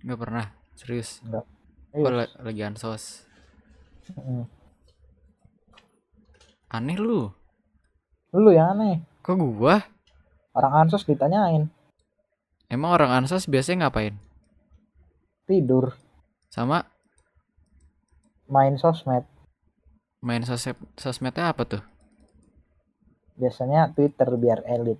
Nggak 0.05 0.19
pernah. 0.21 0.45
Serius. 0.79 1.19
Iya. 1.25 1.41
Gua 1.95 2.11
la- 2.11 2.35
lagi 2.43 2.61
ansos. 2.61 3.23
Mm. 4.11 4.45
Aneh 6.69 6.97
lu. 6.99 7.31
lu 8.35 8.51
yang 8.51 8.75
aneh 8.75 8.99
Kok 9.23 9.39
gua? 9.55 9.79
orang 10.51 10.85
ansos 10.85 11.07
ditanyain 11.07 11.71
Emang 12.67 12.91
orang 12.91 13.23
ansos 13.23 13.47
biasanya 13.47 13.87
ngapain? 13.87 14.19
tidur 15.47 15.95
Sama 16.51 16.83
main 18.45 18.75
sosmed 18.75 19.23
main 20.19 20.43
sosmed 20.43 20.75
sosmednya 20.99 21.49
apa 21.49 21.63
tuh? 21.63 21.83
biasanya 23.35 23.91
Twitter 23.95 24.27
biar 24.35 24.59
elit 24.67 24.99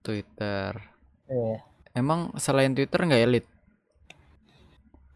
Twitter. 0.00 0.72
eh 1.26 1.58
Emang 1.92 2.30
selain 2.38 2.72
Twitter 2.72 3.00
nggak 3.02 3.22
elit? 3.22 3.46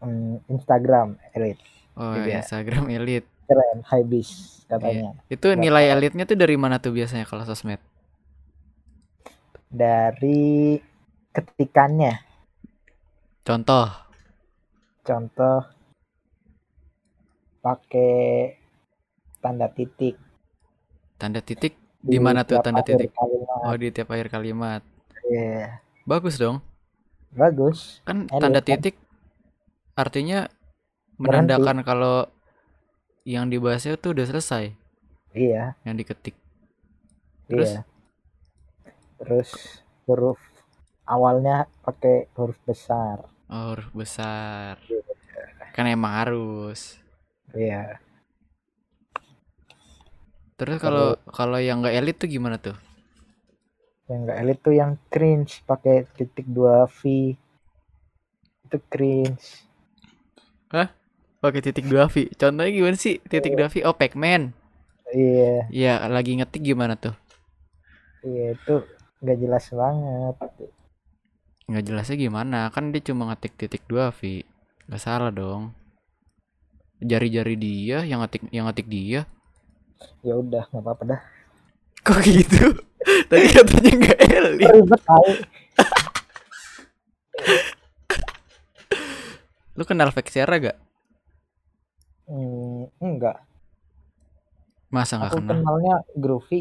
Mm, 0.03 0.35
Instagram 0.53 1.07
elit 1.37 1.57
Oh, 1.97 2.15
Iya. 2.15 2.37
Instagram 2.37 2.85
elit. 2.97 3.25
keren 3.47 3.79
habis 3.91 4.29
katanya 4.69 5.11
Itu 5.33 5.47
nilai 5.63 5.85
elitnya 5.93 6.23
tuh 6.29 6.37
dari 6.43 6.55
mana 6.63 6.75
tuh 6.83 6.91
biasanya 6.97 7.25
kalau 7.29 7.43
sosmed? 7.47 7.79
dari 9.71 10.79
ketikannya 11.35 12.13
Contoh, 13.47 13.87
contoh 15.05 15.63
pakai 17.63 18.57
tanda 19.41 19.67
titik 19.75 20.15
tanda 21.21 21.39
titik 21.47 21.73
di 22.11 22.17
mana 22.25 22.41
tuh 22.49 22.57
tanda 22.65 22.81
titik? 22.87 23.09
kalimat. 23.17 23.67
Oh, 23.67 23.75
di 23.81 23.87
tiap 23.95 24.09
akhir 24.13 24.27
kalimat. 24.35 24.81
Iya, 25.29 25.81
Bagus 26.07 26.39
dong. 26.39 26.61
bagus 27.39 27.79
Kan 28.07 28.17
Elit, 28.35 28.41
tanda 28.41 28.59
kan? 28.67 28.83
Artinya 29.97 30.39
Berhenti. 31.23 31.65
menandakan 31.65 31.77
kalau 31.89 32.17
yang 33.27 33.45
dibahasnya 33.51 33.99
tuh 33.99 34.15
udah 34.15 34.25
selesai, 34.25 34.63
iya 35.33 35.75
yang 35.85 35.95
diketik. 35.99 36.35
Terus? 37.49 37.71
iya 37.71 37.85
terus 39.19 39.49
huruf 40.05 40.39
awalnya 41.13 41.57
pakai 41.85 42.15
huruf 42.37 42.57
besar 42.69 43.17
Oh, 43.51 43.71
huruf 43.75 43.89
besar. 43.95 44.75
Kan 45.75 45.85
emang 45.87 46.13
harus. 46.19 46.99
iya 47.55 47.99
Terus 50.57 50.77
kalau 50.85 51.07
kalau 51.37 51.59
yang 51.67 51.77
nggak 51.81 51.95
elit 51.99 52.15
tuh 52.21 52.29
gimana 52.35 52.57
tuh? 52.65 52.75
yang 54.09 54.19
enggak 54.23 54.39
elit 54.41 54.57
tuh 54.65 54.75
yang 54.81 54.91
cringe 55.13 55.53
pakai 55.69 55.95
titik 56.17 56.47
dua 56.57 56.75
V 56.97 56.99
itu 58.65 58.77
cringe 58.91 59.45
Pakai 61.37 61.61
titik 61.61 61.85
dua 61.87 62.09
V. 62.09 62.27
Contohnya 62.33 62.71
gimana 62.73 62.97
sih 62.97 63.21
titik 63.23 63.53
dua 63.55 63.69
V? 63.69 63.85
Oh, 63.85 63.95
Pacman. 63.95 64.51
iya 65.15 65.71
Iya, 65.71 65.93
lagi 66.11 66.35
ngetik 66.35 66.63
gimana 66.63 66.95
tuh? 66.99 67.15
iya 68.25 68.45
itu 68.53 68.75
nggak 69.23 69.37
jelas 69.41 69.65
banget 69.71 70.35
Nggak 71.67 71.83
jelasnya 71.87 72.15
gimana? 72.17 72.59
Kan 72.73 72.91
dia 72.91 73.03
cuma 73.03 73.23
ngetik 73.31 73.53
titik 73.59 73.83
dua 73.87 74.11
V. 74.11 74.43
Nggak 74.87 75.01
salah 75.03 75.31
dong. 75.31 75.75
Jari-jari 76.99 77.55
dia 77.55 78.01
yang 78.03 78.19
ngetik 78.25 78.43
yang 78.49 78.65
ngetik 78.67 78.87
dia. 78.89 79.21
ya 80.21 80.37
udah 80.37 80.61
nggak 80.69 80.83
apa-apa 80.83 81.03
dah 81.09 81.21
Kok 82.05 82.21
gitu? 82.23 82.69
Tadi 83.29 83.45
katanya 83.49 83.91
nggak 83.97 84.19
elit. 84.29 84.69
ribet 84.69 85.01
Lu 89.77 89.83
kenal 89.89 90.09
Vexera 90.11 90.55
gak? 90.59 90.77
hmm, 92.27 92.91
enggak 92.99 93.37
Masa 94.87 95.19
nggak 95.19 95.31
aku 95.31 95.39
kenal? 95.39 95.59
kenalnya 95.59 95.95
Groovy 96.15 96.59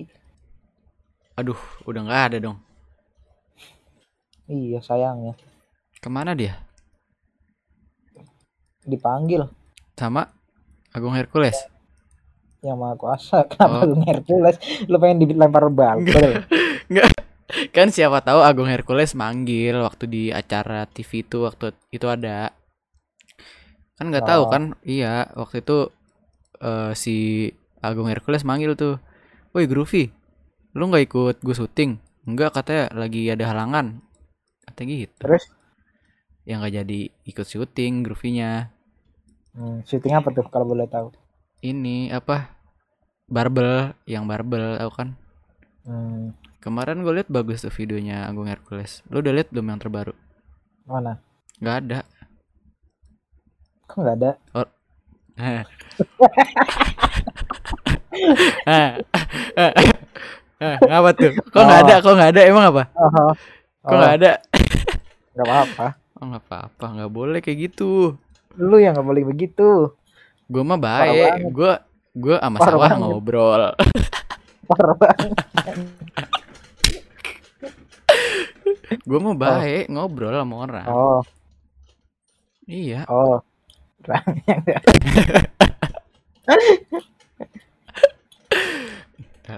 Aduh, 1.36 1.58
udah 1.84 2.00
nggak 2.06 2.22
ada 2.32 2.36
dong. 2.40 2.58
iya 4.48 4.78
sayangnya 4.82 5.34
Ke 6.02 6.08
mana 6.08 6.32
dia? 6.38 6.54
dipanggil 8.86 9.42
Sama 9.98 10.30
Agung 10.94 11.12
Hercules. 11.18 11.56
yang 12.64 12.78
maha 12.82 12.94
kuasa 12.98 13.44
kenapa 13.50 13.84
Oh. 13.84 13.86
lu 13.86 13.96
Hercules 14.02 14.56
lu 14.90 14.96
pengen 14.98 15.22
dilempar 15.22 15.66
bal 15.70 16.02
Enggak. 16.02 16.42
kan 17.76 17.88
siapa 17.94 18.18
tahu 18.22 18.42
Agung 18.42 18.66
Hercules 18.66 19.14
manggil 19.14 19.78
waktu 19.78 20.04
di 20.10 20.22
acara 20.34 20.82
TV 20.90 21.22
itu 21.22 21.46
waktu 21.46 21.70
itu 21.94 22.06
ada 22.10 22.50
kan 23.96 24.06
nggak 24.12 24.26
tahu 24.28 24.42
Oh. 24.46 24.50
kan? 24.52 24.62
Iya 24.84 25.32
waktu 25.34 25.64
itu 25.64 25.78
eh, 26.60 26.92
si 26.96 27.16
Agung 27.80 28.08
Hercules 28.08 28.44
manggil 28.44 28.72
tuh 28.76 29.00
woi 29.52 29.64
Groovy 29.68 30.12
lu 30.76 30.92
nggak 30.92 31.04
ikut 31.08 31.36
gue 31.40 31.56
syuting? 31.56 31.96
Enggak 32.28 32.52
katanya 32.52 32.92
lagi 32.92 33.32
ada 33.32 33.44
halangan. 33.48 34.02
Katanya 34.66 34.94
gitu. 35.08 35.14
Terus? 35.24 35.44
Yang 36.44 36.56
nggak 36.60 36.74
jadi 36.84 37.00
ikut 37.24 37.46
syuting 37.48 37.92
Groovy-nya. 38.04 38.70
Hmm, 39.56 39.80
syuting 39.88 40.12
apa 40.12 40.28
tuh 40.36 40.44
kalau 40.52 40.68
boleh 40.68 40.84
tahu? 40.86 41.08
ini 41.64 42.12
apa? 42.12 42.52
Barbel 43.26 43.96
yang 44.06 44.28
barbel 44.28 44.76
tau 44.78 44.90
kan? 44.92 45.08
Hmm, 45.82 46.36
kemarin 46.60 47.00
gue 47.00 47.14
liat 47.16 47.30
bagus 47.32 47.64
tuh 47.64 47.72
videonya 47.72 48.28
Agung 48.28 48.46
Hercules. 48.46 49.00
Lu 49.08 49.18
udah 49.24 49.32
liat 49.32 49.48
belum 49.50 49.72
yang 49.72 49.80
terbaru? 49.80 50.12
Mana? 50.84 51.18
nggak 51.56 51.76
ada 51.82 51.98
Kok 53.86 53.96
nggak 53.96 54.16
ada? 54.16 54.30
Hah. 55.36 55.62
Hah, 60.56 60.76
apa 60.80 61.10
tuh? 61.12 61.30
Kok 61.52 61.62
nggak 61.62 61.80
ada? 61.84 61.94
Kok 62.00 62.14
nggak 62.14 62.30
ada? 62.32 62.40
Emang 62.42 62.64
apa? 62.66 62.82
Oh, 62.94 63.32
Kok 63.84 63.94
nggak 63.94 64.14
ada? 64.18 64.32
nggak 65.36 65.46
apa-apa. 65.46 65.86
Oh 66.16 66.24
nggak 66.26 66.42
apa-apa, 66.42 66.86
nggak 66.96 67.12
boleh 67.12 67.38
kayak 67.40 67.58
gitu. 67.68 68.16
Lu 68.56 68.76
yang 68.76 68.96
nggak 68.96 69.04
boleh 69.04 69.22
begitu. 69.22 69.92
Gue 70.48 70.62
mah 70.64 70.80
baik. 70.80 71.44
Gue 71.52 71.76
gue 72.16 72.36
sama 72.40 72.56
Parah 72.56 72.72
sawah 72.72 72.88
banget. 72.88 73.00
ngobrol. 73.04 73.62
Parah 74.64 74.96
banget. 74.96 75.30
Gue 79.04 79.18
mah 79.20 79.36
baik 79.36 79.84
ngobrol 79.86 80.32
sama 80.32 80.54
orang. 80.56 80.86
Oh, 80.88 81.20
Iya. 82.66 83.04
oh. 83.06 83.44
Terangnya 84.06 84.54
nggak. 84.62 84.82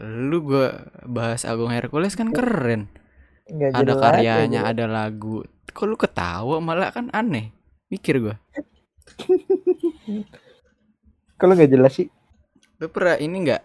Lu 0.01 0.41
gue 0.45 0.69
bahas 1.05 1.45
Agung 1.45 1.69
Hercules 1.73 2.17
kan 2.17 2.33
keren. 2.33 2.89
Nggak 3.49 3.77
Ada 3.77 3.93
karyanya, 3.97 4.61
aja. 4.65 4.73
ada 4.73 4.85
lagu. 4.89 5.45
Kok 5.69 5.85
lu 5.85 5.97
ketawa 6.01 6.57
malah 6.65 6.89
kan 6.93 7.13
aneh. 7.13 7.53
Mikir 7.89 8.21
gue. 8.21 8.37
Kalau 11.37 11.53
nggak 11.57 11.73
jelas 11.73 11.93
sih. 11.97 12.09
Lu 12.81 12.89
pernah 12.89 13.17
ini 13.21 13.37
nggak 13.49 13.63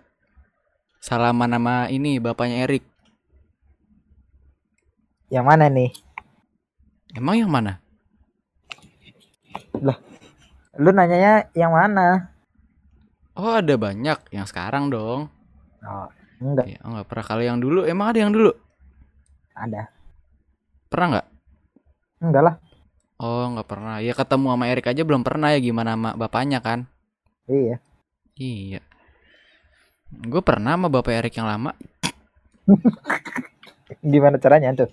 salaman 1.04 1.52
nama 1.52 1.88
ini 1.92 2.20
bapaknya 2.20 2.64
Erik? 2.64 2.84
Yang 5.28 5.46
mana 5.48 5.66
nih? 5.68 5.92
Emang 7.16 7.36
yang 7.40 7.52
mana? 7.52 7.80
Lu 10.78 10.90
nanyanya 10.90 11.50
yang 11.54 11.72
mana? 11.74 12.34
Oh 13.34 13.58
ada 13.58 13.76
banyak 13.78 14.18
yang 14.34 14.46
sekarang 14.46 14.90
dong. 14.90 15.30
Oh, 15.84 16.08
enggak 16.42 16.66
Ya, 16.66 16.78
oh, 16.86 16.90
nggak 16.98 17.08
pernah. 17.10 17.26
Kalau 17.26 17.44
yang 17.44 17.60
dulu 17.62 17.86
emang 17.86 18.14
ada 18.14 18.20
yang 18.26 18.34
dulu? 18.34 18.52
ada. 19.54 19.86
Pernah 20.90 21.08
nggak? 21.14 21.28
Enggak 22.22 22.44
lah. 22.44 22.56
Oh 23.22 23.46
nggak 23.54 23.70
pernah. 23.70 24.02
Ya 24.02 24.14
ketemu 24.18 24.48
sama 24.54 24.66
Erik 24.70 24.90
aja 24.90 25.02
belum 25.06 25.22
pernah 25.22 25.54
ya 25.54 25.60
gimana 25.62 25.94
sama 25.94 26.10
bapaknya 26.18 26.60
kan? 26.62 26.90
Iya. 27.46 27.78
Iya. 28.34 28.82
Gue 30.10 30.42
pernah 30.42 30.74
sama 30.74 30.90
bapak 30.90 31.14
Erik 31.22 31.38
yang 31.38 31.50
lama. 31.50 31.74
Gimana 34.02 34.38
caranya 34.42 34.74
tuh? 34.74 34.90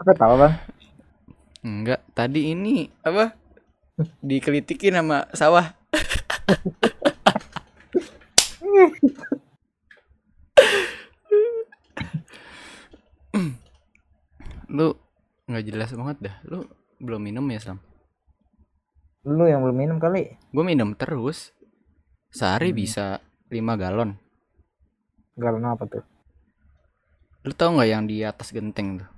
Aku 0.00 0.12
tahu 0.16 0.34
bang. 0.40 0.54
Enggak. 1.60 2.00
Tadi 2.16 2.52
ini 2.52 2.88
apa? 3.04 3.36
Dikelitikin 4.24 4.96
sama 4.96 5.28
sawah. 5.36 5.76
Lu 14.70 14.94
nggak 15.50 15.64
jelas 15.66 15.90
banget 15.92 16.16
dah. 16.30 16.36
Lu 16.46 16.58
belum 17.02 17.20
minum 17.20 17.44
ya 17.50 17.60
Sam? 17.60 17.78
Lu 19.26 19.44
yang 19.44 19.60
belum 19.60 19.76
minum 19.76 19.96
kali. 20.00 20.38
Gue 20.54 20.64
minum 20.64 20.94
terus. 20.96 21.52
Sehari 22.30 22.70
Hmm. 22.70 22.78
bisa 22.78 23.06
5 23.50 23.74
galon. 23.74 24.14
Galon 25.34 25.66
apa 25.66 25.84
tuh? 25.90 26.04
Lu 27.42 27.52
tau 27.56 27.74
nggak 27.74 27.90
yang 27.90 28.04
di 28.06 28.22
atas 28.22 28.54
genteng 28.54 29.02
tuh? 29.02 29.10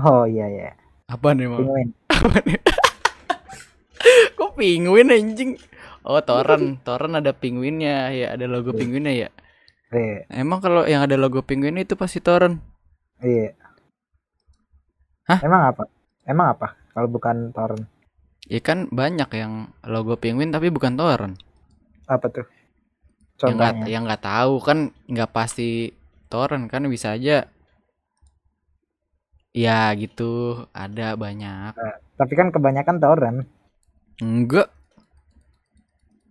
Oh 0.00 0.24
iya 0.24 0.48
iya. 0.48 0.72
Apa 1.12 1.36
nih 1.36 1.44
emang? 1.46 1.68
Penguin. 1.68 1.88
Kok 4.38 4.50
penguin 4.56 5.08
anjing? 5.12 5.50
Oh 6.02 6.18
toren, 6.18 6.82
toren 6.82 7.14
ada 7.14 7.30
penguinnya 7.30 8.10
ya, 8.10 8.34
ada 8.34 8.50
logo 8.50 8.74
penguinnya 8.74 9.14
ya. 9.14 9.28
Iya. 9.92 10.26
Emang 10.32 10.58
kalau 10.58 10.82
yang 10.88 11.04
ada 11.04 11.14
logo 11.14 11.44
penguin 11.44 11.78
itu 11.78 11.94
pasti 11.94 12.18
toren. 12.18 12.58
Iya. 13.22 13.54
Hah? 15.30 15.38
Emang 15.44 15.62
apa? 15.70 15.82
Emang 16.26 16.58
apa? 16.58 16.74
Kalau 16.92 17.08
bukan 17.08 17.54
torrent 17.54 17.86
Ya 18.42 18.58
kan 18.58 18.90
banyak 18.90 19.30
yang 19.38 19.70
logo 19.86 20.18
penguin 20.18 20.50
tapi 20.50 20.68
bukan 20.68 20.98
toren. 20.98 21.38
apa 22.10 22.26
tuh? 22.28 22.44
Yang 23.38 23.54
nggak 23.54 23.72
Contohnya. 23.78 23.86
yang 23.86 24.02
nggak 24.04 24.24
tahu 24.26 24.54
kan 24.60 24.78
nggak 25.06 25.30
pasti 25.30 25.94
toren 26.26 26.66
kan 26.66 26.82
bisa 26.90 27.14
aja. 27.14 27.46
Ya 29.60 29.78
gitu, 30.02 30.32
ada 30.82 31.16
banyak. 31.22 31.72
Tapi 32.18 32.32
kan 32.38 32.48
kebanyakan 32.54 32.96
torrent. 33.02 33.38
Enggak. 34.22 34.70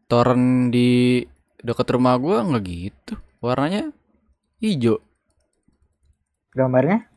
Toren 0.10 0.70
di 0.74 0.90
dekat 1.68 1.88
rumah 1.96 2.16
gua 2.24 2.38
nggak 2.48 2.64
gitu. 2.68 3.14
Warnanya 3.42 3.90
hijau, 4.62 4.98
Gambarnya? 6.56 7.10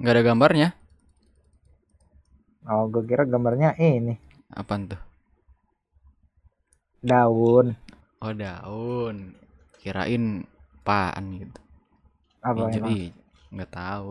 nggak 0.00 0.12
ada 0.14 0.22
gambarnya. 0.26 0.68
Oh, 2.72 2.84
gue 2.92 3.02
kira 3.08 3.22
gambarnya 3.32 3.70
ini 3.88 4.14
Apaan 4.60 4.86
tuh? 4.90 5.00
daun. 7.02 7.76
Oh 8.24 8.32
daun. 8.42 9.16
Kirain 9.80 10.24
apaan 10.80 11.24
gitu. 11.40 11.60
Apa 12.48 12.64
Hijau 12.68 12.68
emang? 12.76 12.96
hijau. 12.96 13.16
Nggak 13.54 13.70
tahu. 13.78 14.10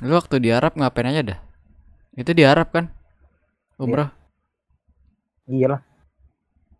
Lu 0.00 0.16
waktu 0.16 0.40
di 0.40 0.48
Arab 0.48 0.72
ngapain 0.78 1.12
aja 1.12 1.22
dah? 1.22 1.38
Itu 2.16 2.32
di 2.32 2.46
Arab 2.46 2.72
kan? 2.72 2.88
Umroh. 3.76 4.08
Iya 5.50 5.66
lah. 5.76 5.80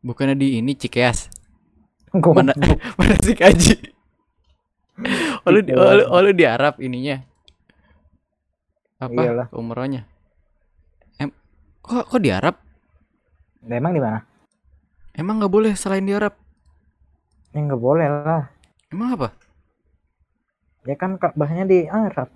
Bukannya 0.01 0.39
di 0.39 0.59
ini 0.63 0.73
Cikeas. 0.73 1.29
Mana 2.37 2.53
mana 2.99 3.17
sih 3.21 3.37
kaji? 3.37 3.75
Oh 5.43 5.51
lu, 5.51 5.61
di- 5.65 5.73
oh, 5.75 5.93
lu, 5.99 6.05
oh, 6.09 6.21
lu 6.21 6.31
di 6.37 6.45
Arab 6.45 6.79
ininya. 6.79 7.25
Apa? 9.03 9.19
Iyalah. 9.19 9.47
Umrohnya. 9.51 10.07
Em, 11.19 11.33
kok 11.83 12.07
kok 12.07 12.21
di 12.23 12.31
Arab? 12.31 12.55
Nah, 13.67 13.77
emang 13.79 13.95
di 13.95 14.03
mana? 14.03 14.21
Emang 15.17 15.41
nggak 15.43 15.53
boleh 15.53 15.73
selain 15.75 16.05
di 16.07 16.13
Arab? 16.15 16.37
Ya 17.53 17.61
nggak 17.65 17.83
boleh 17.83 18.07
lah. 18.09 18.49
Emang 18.93 19.17
apa? 19.17 19.29
Ya 20.85 20.95
kan 20.99 21.17
Ka'bahnya 21.17 21.65
di 21.65 21.89
Arab. 21.89 22.29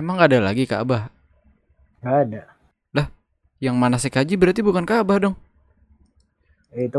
Emang 0.00 0.16
nggak 0.16 0.30
ada 0.32 0.40
lagi 0.48 0.64
Ka'bah? 0.64 1.12
Nggak 2.00 2.16
ada. 2.24 2.42
Yang 3.60 3.76
mana 3.76 3.96
sih 4.00 4.08
kaji 4.08 4.34
berarti 4.40 4.64
bukan 4.64 4.88
Ka'bah 4.88 5.20
dong? 5.20 5.36
Itu 6.72 6.98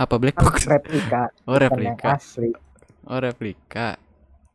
Apa 0.00 0.14
black 0.16 0.36
kan 0.38 0.44
box? 0.48 0.56
replika, 0.72 1.22
Oh 1.48 1.56
yang 1.76 1.98
replika. 1.98 2.10
asli. 2.16 2.50
Oh 3.04 3.20
replika. 3.20 4.00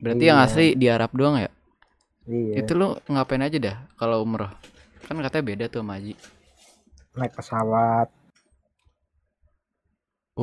Berarti 0.01 0.23
yang 0.29 0.39
Iya. 0.41 0.45
asli 0.45 0.67
di 0.73 0.87
Arab 0.89 1.13
doang 1.13 1.37
ya? 1.37 1.49
Iya. 2.27 2.65
Itu 2.65 2.73
lu 2.79 2.97
ngapain 3.05 3.45
aja 3.45 3.57
dah 3.61 3.77
kalau 3.99 4.25
umroh? 4.25 4.49
Kan 5.05 5.21
katanya 5.21 5.45
beda 5.45 5.65
tuh 5.69 5.85
sama 5.85 5.93
Haji. 5.99 6.13
Naik 7.17 7.33
pesawat. 7.37 8.07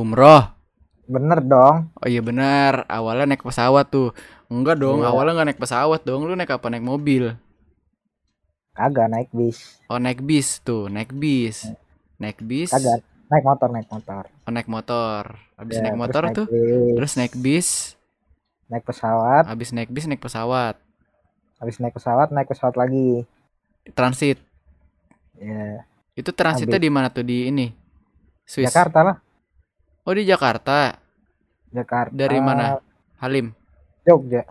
Umroh. 0.01 0.43
Bener 1.13 1.39
dong. 1.43 1.77
Oh 2.01 2.09
iya 2.09 2.21
benar, 2.25 2.87
awalnya 2.89 3.35
naik 3.35 3.45
pesawat 3.45 3.87
tuh. 3.93 4.15
Enggak 4.51 4.77
dong, 4.83 5.01
Iya. 5.01 5.09
awalnya 5.11 5.33
nggak 5.37 5.49
naik 5.49 5.63
pesawat 5.63 6.01
dong. 6.09 6.27
Lu 6.27 6.35
naik 6.37 6.51
apa? 6.51 6.67
Naik 6.69 6.85
mobil. 6.85 7.25
Kagak 8.77 9.09
naik 9.13 9.31
bis. 9.39 9.59
Oh 9.91 9.99
naik 9.99 10.21
bis 10.29 10.49
tuh, 10.67 10.87
naik 10.95 11.11
bis. 11.23 11.57
Naik 12.23 12.39
bis. 12.51 12.71
Kagak. 12.75 13.01
Naik 13.31 13.45
motor, 13.47 13.69
naik 13.71 13.89
motor. 13.95 14.25
Oh 14.47 14.53
naik 14.55 14.69
motor. 14.71 15.23
Habis 15.61 15.77
Ya, 15.77 15.83
naik 15.85 15.95
terus 15.95 16.01
motor 16.03 16.23
tuh, 16.35 16.47
bis. 16.51 16.95
terus 16.97 17.13
naik 17.19 17.35
bis. 17.39 17.69
naik 18.71 18.85
pesawat. 18.87 19.45
Habis 19.51 19.71
naik 19.75 19.91
bis 19.91 20.07
naik 20.09 20.23
pesawat. 20.23 20.75
Habis 21.61 21.77
naik 21.83 21.95
pesawat, 21.97 22.29
naik 22.35 22.49
pesawat 22.51 22.75
lagi. 22.79 23.27
Transit. 23.97 24.39
Ya, 25.41 25.85
Itu 26.19 26.31
transitnya 26.37 26.77
di 26.77 26.91
mana 26.93 27.09
tuh 27.09 27.25
di 27.25 27.49
ini? 27.49 27.73
Swiss. 28.45 28.71
Jakarta 28.71 29.01
lah. 29.07 29.17
Oh 30.05 30.15
di 30.17 30.25
Jakarta. 30.27 30.99
Jakarta 31.71 32.13
Dari 32.15 32.39
mana? 32.43 32.77
Halim. 33.21 33.53
Jogja 34.07 34.45